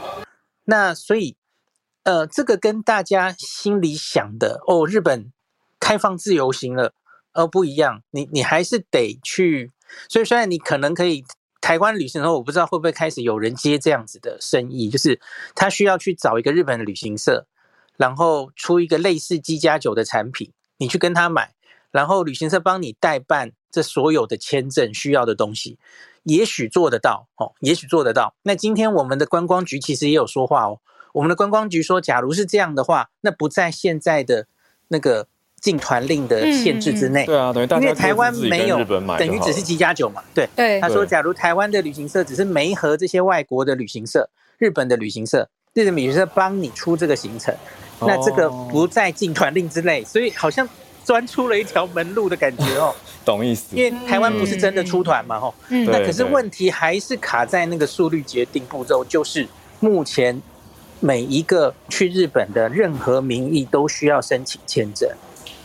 [0.65, 1.37] 那所以，
[2.03, 5.31] 呃，这个跟大家心里想的哦，日本
[5.79, 6.93] 开放自由行了。
[7.37, 9.73] 而不一样，你你还是得去，
[10.09, 11.25] 所以虽然你可能可以
[11.65, 15.19] 台湾旅行的时候，我不知道会不会开始有人接这样子的生意，就是
[15.55, 17.47] 他需要去找一个日本的旅行社，
[17.97, 21.55] 然后出一个类似机加酒的产品，你去跟他买，
[21.91, 25.79] 然后旅行社帮你代办这所有的签证需要的东西，
[26.25, 28.35] 也许做得到哦，也许做得到。
[28.43, 30.81] 那今天我们的观光局其实也有说话哦，
[31.15, 34.47] 我们的观光局说，假如是这样的话，那不在现在的
[34.89, 35.29] 那个。
[35.65, 38.85] 禁团令的限制之内，对啊，等于因为台湾没有，
[39.17, 40.47] 等于只是机加酒嘛，对。
[40.55, 47.55] 对，他说，假如台湾的旅行社只是媒合这些外国的旅行社，日本的旅行社，日本旅行社帮你出这个行程，
[48.01, 50.69] 那这个不在禁团令之内，所以好像
[51.03, 52.95] 钻出了一条门路的感觉哦。
[53.25, 53.75] 懂意思？
[53.75, 55.55] 因为台湾不是真的出团嘛，吼。
[55.71, 55.89] 嗯。
[55.91, 59.49] 那可是问题还是卡在那个速率决定步骤，就是
[59.81, 60.43] 目前
[61.01, 65.09] 每一个去日本的任何名义都需要申请签证。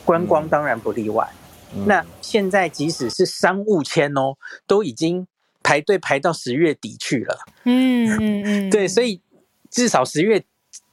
[0.10, 1.30] 观光当然不例外。
[1.76, 4.34] 嗯、那现在即使是商务签哦，
[4.66, 5.28] 都已经
[5.62, 7.38] 排队排到十月底去了。
[7.66, 9.22] 嗯嗯嗯，对，所以
[9.70, 10.44] 至少十月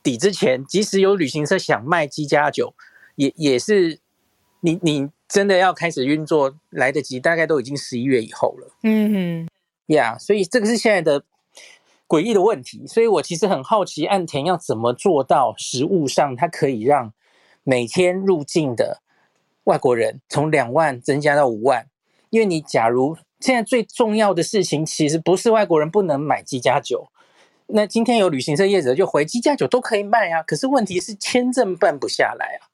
[0.02, 2.74] 底之前，即使有旅行社想卖机加酒，
[3.14, 3.98] 也也是
[4.60, 8.70] 你你真的要开始运作来得及，大概都已经十一月以后了。
[8.82, 9.48] 嗯嗯，
[9.86, 11.24] 呀，所以这个是现在的
[12.06, 12.86] 诡异的问题。
[12.86, 17.14] 所以我其实很好奇，岸田要怎么做到实物上，它可以让
[17.64, 19.00] 每天入境的。
[19.66, 21.86] 外国人从两万增加到五万，
[22.30, 27.08] 因为你假如现在最重要的事情，其实不是外国人不能买机加酒。
[27.66, 32.70] 那今天有旅行社业者就回机加酒都可以卖啊，可是问题是签证办不下来啊。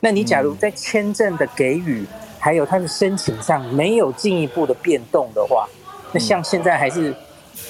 [0.00, 2.04] 那你假如在签证的给予
[2.38, 5.66] 还有他的申请上没有进一步的变动的话，
[6.12, 7.16] 那像现在还是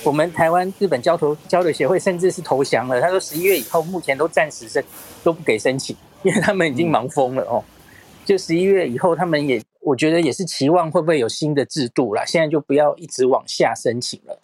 [0.02, 4.84] 我们台湾日本交投交流协会甚至是投降了，他说十一月以后目前都暂时是
[5.22, 7.62] 都不给申请，因为他们已经忙疯了哦。
[8.26, 12.24] 就十一月以后，他们也我觉得也是期望会不会有新的制度啦。
[12.26, 14.42] 现在就不要一直往下申请了。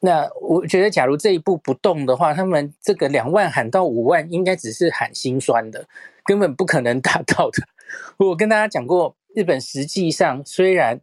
[0.00, 5.86] 那我觉得，假如这一步不动的话，他们这个两万喊到五万，应该只是喊心酸的，
[6.24, 7.68] 根本不可能达到的。
[8.16, 10.98] 我跟大家讲过，日本实际上虽然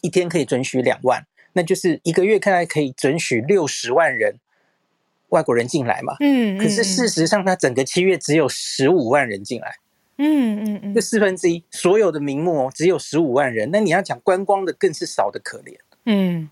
[0.00, 4.34] 一天可以准许两万，那就是一个月看来可以准许六十万人
[5.28, 6.16] 外国人进来嘛。
[6.18, 9.76] 嗯，可是事实上，他整个七月只有十五万人进来。
[10.16, 13.70] 嗯嗯嗯，这四分之一所有的名目哦，只有十五万人。
[13.72, 15.76] 那你要讲观光的，更是少的可怜。
[16.06, 16.48] 嗯，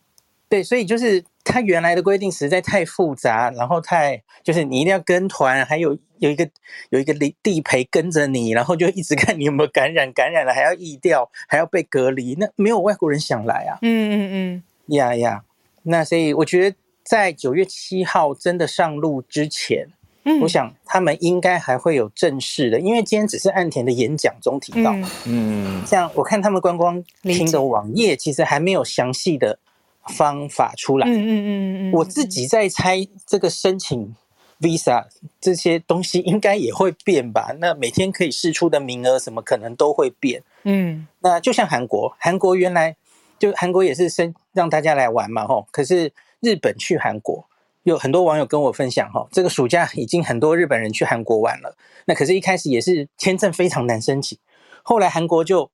[0.48, 6.48] 对，所以就是他原来的规定实在太复杂，然后太就是你一定要跟团，还有有一个
[6.90, 13.78] 有一个地地陪跟着你，然后就一直看你有没有感染，感染了还要疫调，还要被隔离，那没有外国人想来啊。
[13.82, 14.62] 嗯嗯嗯，
[14.96, 15.44] 呀呀，
[15.84, 19.88] 那所以我觉得在九月七号真的上路之前。
[20.24, 24.94] 嗯，我想他们应该还会有正式的，因为今天只是岸田的演讲中提到，
[25.26, 29.58] 嗯，像我看他们观光厅的网页，其实还没有详细的
[30.06, 34.14] 方法出来，嗯嗯嗯嗯，我自己在猜这个申请
[34.60, 35.04] visa
[35.40, 37.52] 这些东西应该也会变吧？
[37.58, 42.94] 那每天可以试出的名额什么可能都会变，嗯，那就像韩国，韩国原来
[43.40, 47.44] 就韩国也是申让大家来玩嘛，吼，可是日本去韩国。
[47.84, 51.76] 有很多网友跟我分享，哈，这个暑假已经很多日本人去韩国玩了。
[52.06, 54.38] 那可是，一开始也是签证非常难申请，
[54.82, 55.70] 后来韩国就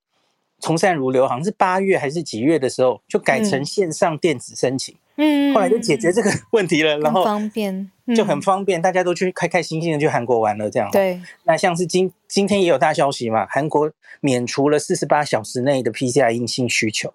[0.59, 10.91] 从善如流，好像是八月还是几月的时候，就改成线上电子申请，嗯，后来就解决这个问题了，然后方便，就很方便，大家都去开开心心的去韩国玩了，这样。
[10.91, 11.21] 对。
[11.45, 13.91] 那像是今今天也有大消息嘛，韩国
[14.21, 17.13] 免除了四十八小时内的 PCR 阴性需求。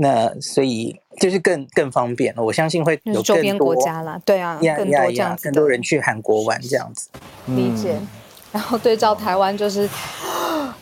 [0.00, 7.08] 那所以就是更更方便了，我相信会有更多周边国家啦，对啊，更多这样子，更多人去韩国玩这样子，
[7.46, 7.96] 理解。
[8.50, 9.86] 然后对照台湾，就是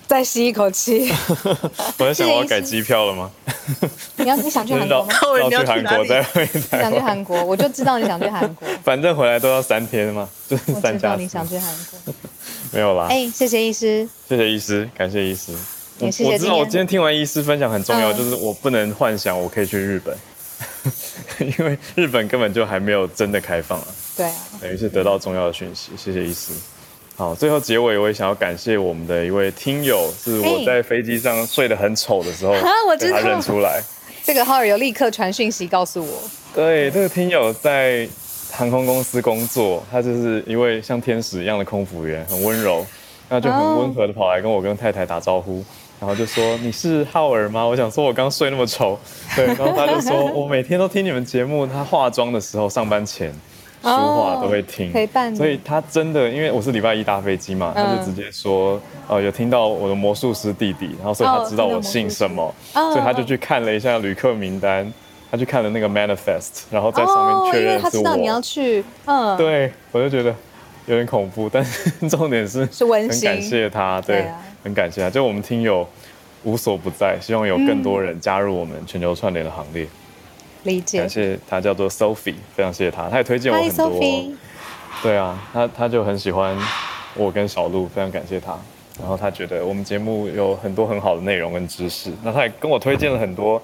[0.07, 1.11] 再吸一口气。
[1.99, 3.31] 我在想，我要改机票了吗？
[4.17, 5.09] 你要你想去韩国吗？
[5.51, 6.83] 要去韩国再回台。
[6.83, 8.69] 想去韩国，我就知道你想去韩国。
[8.85, 10.91] 反正回来都要三天嘛，就是三加。
[10.93, 12.15] 我知道你想去韩国。
[12.71, 13.09] 没有啦。
[13.11, 15.53] 哎，谢谢医师，谢谢医师，感谢医师。
[15.99, 20.17] 我我知道，我今天听完医师分享很重要，就是我不能幻想我可以去日本，
[21.59, 23.87] 因为日本根本就还没有真的开放啊。
[24.17, 25.93] 对啊，等于是得到重要的讯息。
[25.97, 26.53] 谢谢医师。
[27.17, 32.53] 好，最后结尾我也想要感谢我们的一位听友，是我在飞机上睡得很丑的时候，
[32.99, 33.83] 被他认出来。
[34.23, 36.23] 这个浩尔有立刻传讯息告诉我。
[36.55, 38.07] 对，这个听友在
[38.51, 42.85] 航空公司工作，他就是一位像天使一样的空服员，很温柔，
[43.29, 45.65] 那就很温和的跑来跟我跟太太打招呼，
[46.01, 48.99] 然后就说：“你是浩尔吗？”我想说，我刚睡那么丑，
[49.35, 53.33] 对，然后他就说：“我每天都听你们节目，他化妆的时候，上班前。”
[53.83, 55.37] 说话都会听，陪伴。
[55.37, 64.93] 所以他真的，因为我是礼拜一搭飞机嘛，他就直接说，呃，有听到我的魔术师弟弟，然后所以他知道我姓什么，所以他就去看了一下旅客名单，
[65.31, 70.35] 他去看了那个 manifest，然后在上面确认他知道你要去，嗯，对，我就觉得
[70.87, 74.27] 有点恐怖，但是 重点是是温馨，很感谢他，对，
[74.67, 75.89] 很感谢啊，就我们听友
[76.43, 79.87] 无所不在，希望有更多人加入我们全球串联的行列。
[80.65, 83.91] 理解，感谢他叫做 Sophie，非常谢谢他，他也推荐我很多。
[83.93, 84.35] Hi,
[85.05, 86.59] 对啊，他他就很喜欢
[87.15, 88.59] 我跟小鹿，非常感谢他。
[88.99, 93.63] 然后他觉得我们节目有很多很好的内容跟知识，那他也跟我推荐了很多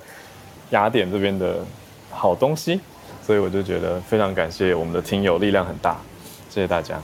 [0.70, 1.64] 雅典这边的
[2.12, 2.80] 好东西，
[3.26, 5.96] 所以我就觉得非常感谢我们的听友，力量很大，
[6.48, 7.02] 谢谢大家。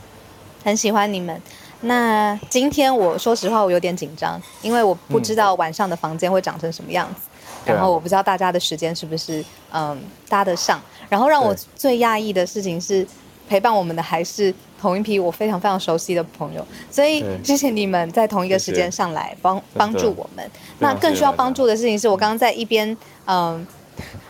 [0.63, 1.43] 很喜欢你们。
[1.81, 7.21] 那今天我说实话，我有点紧张，因为我不知道晚上的房间会长成什么样子。
[7.25, 7.29] 嗯
[7.67, 13.07] 然后我不知道大家的时间是不是嗯搭得上，然后让我最讶异的事情是
[13.47, 20.51] 陪伴我们的还是同一批我非常非常熟悉的朋友，所以谢谢你们在同一个时间上来帮帮助我们。
[20.79, 23.67] 那更需要帮助的事情是我刚刚在一边嗯，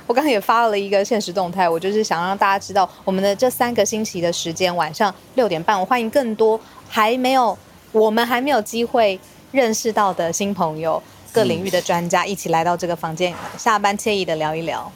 [0.08, 6.58] 我刚刚也发了一个现实动态，我就是想让大家知道我们的这三个星期的时间晚上六点半，我欢迎更多
[6.88, 7.56] 还没有
[7.92, 9.18] 我们还没有机会
[9.52, 11.02] 认识到的新朋友。
[11.30, 14.90] 各领域的专家一起来到这个房间，下班惬意的聊一聊。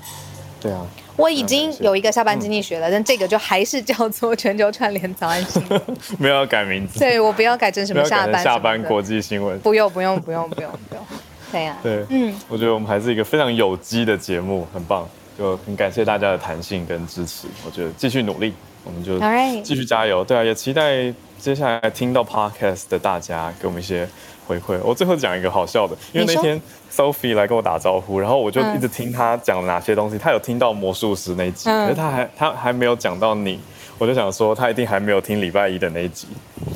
[0.61, 0.85] 对啊，
[1.15, 5.81] 我已经有一个下班经济学了，但这个就还是叫做全球串联早安新闻，
[6.19, 6.99] 没有要改名字。
[6.99, 11.05] 对，我不要改成什么下班下班国际新闻，不用不用不用不用不用。
[11.53, 15.07] 对呀，对，嗯，我觉得我们还是一个非常有机的节目，很棒，
[15.39, 17.47] 就很感谢大家的弹性跟支持。
[17.65, 18.55] 我觉得继续努力，
[18.85, 19.19] 我们就
[19.63, 20.25] 继续加油。
[20.25, 24.09] 对啊，也期待接下来听到 podcast 的大家给我们一些。
[24.45, 26.61] 回馈，我最后讲一个好笑的，因为那天
[26.93, 33.61] Sophie 来跟我打招呼，然后我就一直听他讲了哪些东西，他有听到魔术师那一集，可是他还他还没有讲到你，
[33.99, 36.27] 我就想说他一定还没有听礼拜一的那一集，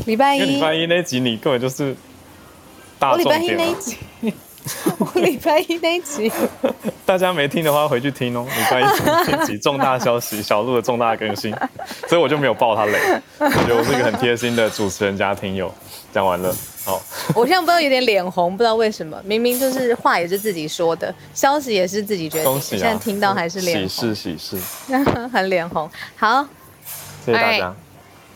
[0.06, 1.94] 礼拜一，礼拜一那一集你根本就是
[3.00, 3.42] 大重点。
[3.42, 3.96] 礼拜一那一集，
[4.98, 6.30] 我礼拜一那一集，
[7.06, 11.54] 大家没听的话回去听哦，礼拜一那集重大消息，小鹿的重大更新，
[12.08, 12.98] 所以我就没有爆他雷，
[13.38, 15.72] 我觉得我是一个很贴心的主持人加听友。
[16.12, 16.54] 讲完了。
[16.84, 17.02] 好，
[17.34, 24.56] 我现在不知道有点脸红，不知道为什么，明明就是话也是自己说的，消息也是自己决定，恭喜啊，现在听到还是脸红，喜事喜事，
[25.32, 25.90] 很脸红。
[26.16, 26.46] 好，
[27.24, 27.74] 谢谢大家，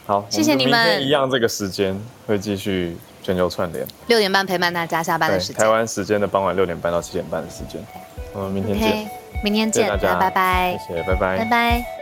[0.04, 1.00] 好，谢谢你们。
[1.02, 7.84] 一样这个时间会继续全球串联，六点半陪伴大家下班的时间，台湾时间的傍晚六点半到七点半的时间，
[8.32, 9.10] 我们明天见，
[9.42, 10.14] 明天见，大家。
[10.14, 11.99] 拜拜，谢谢，拜拜，拜拜。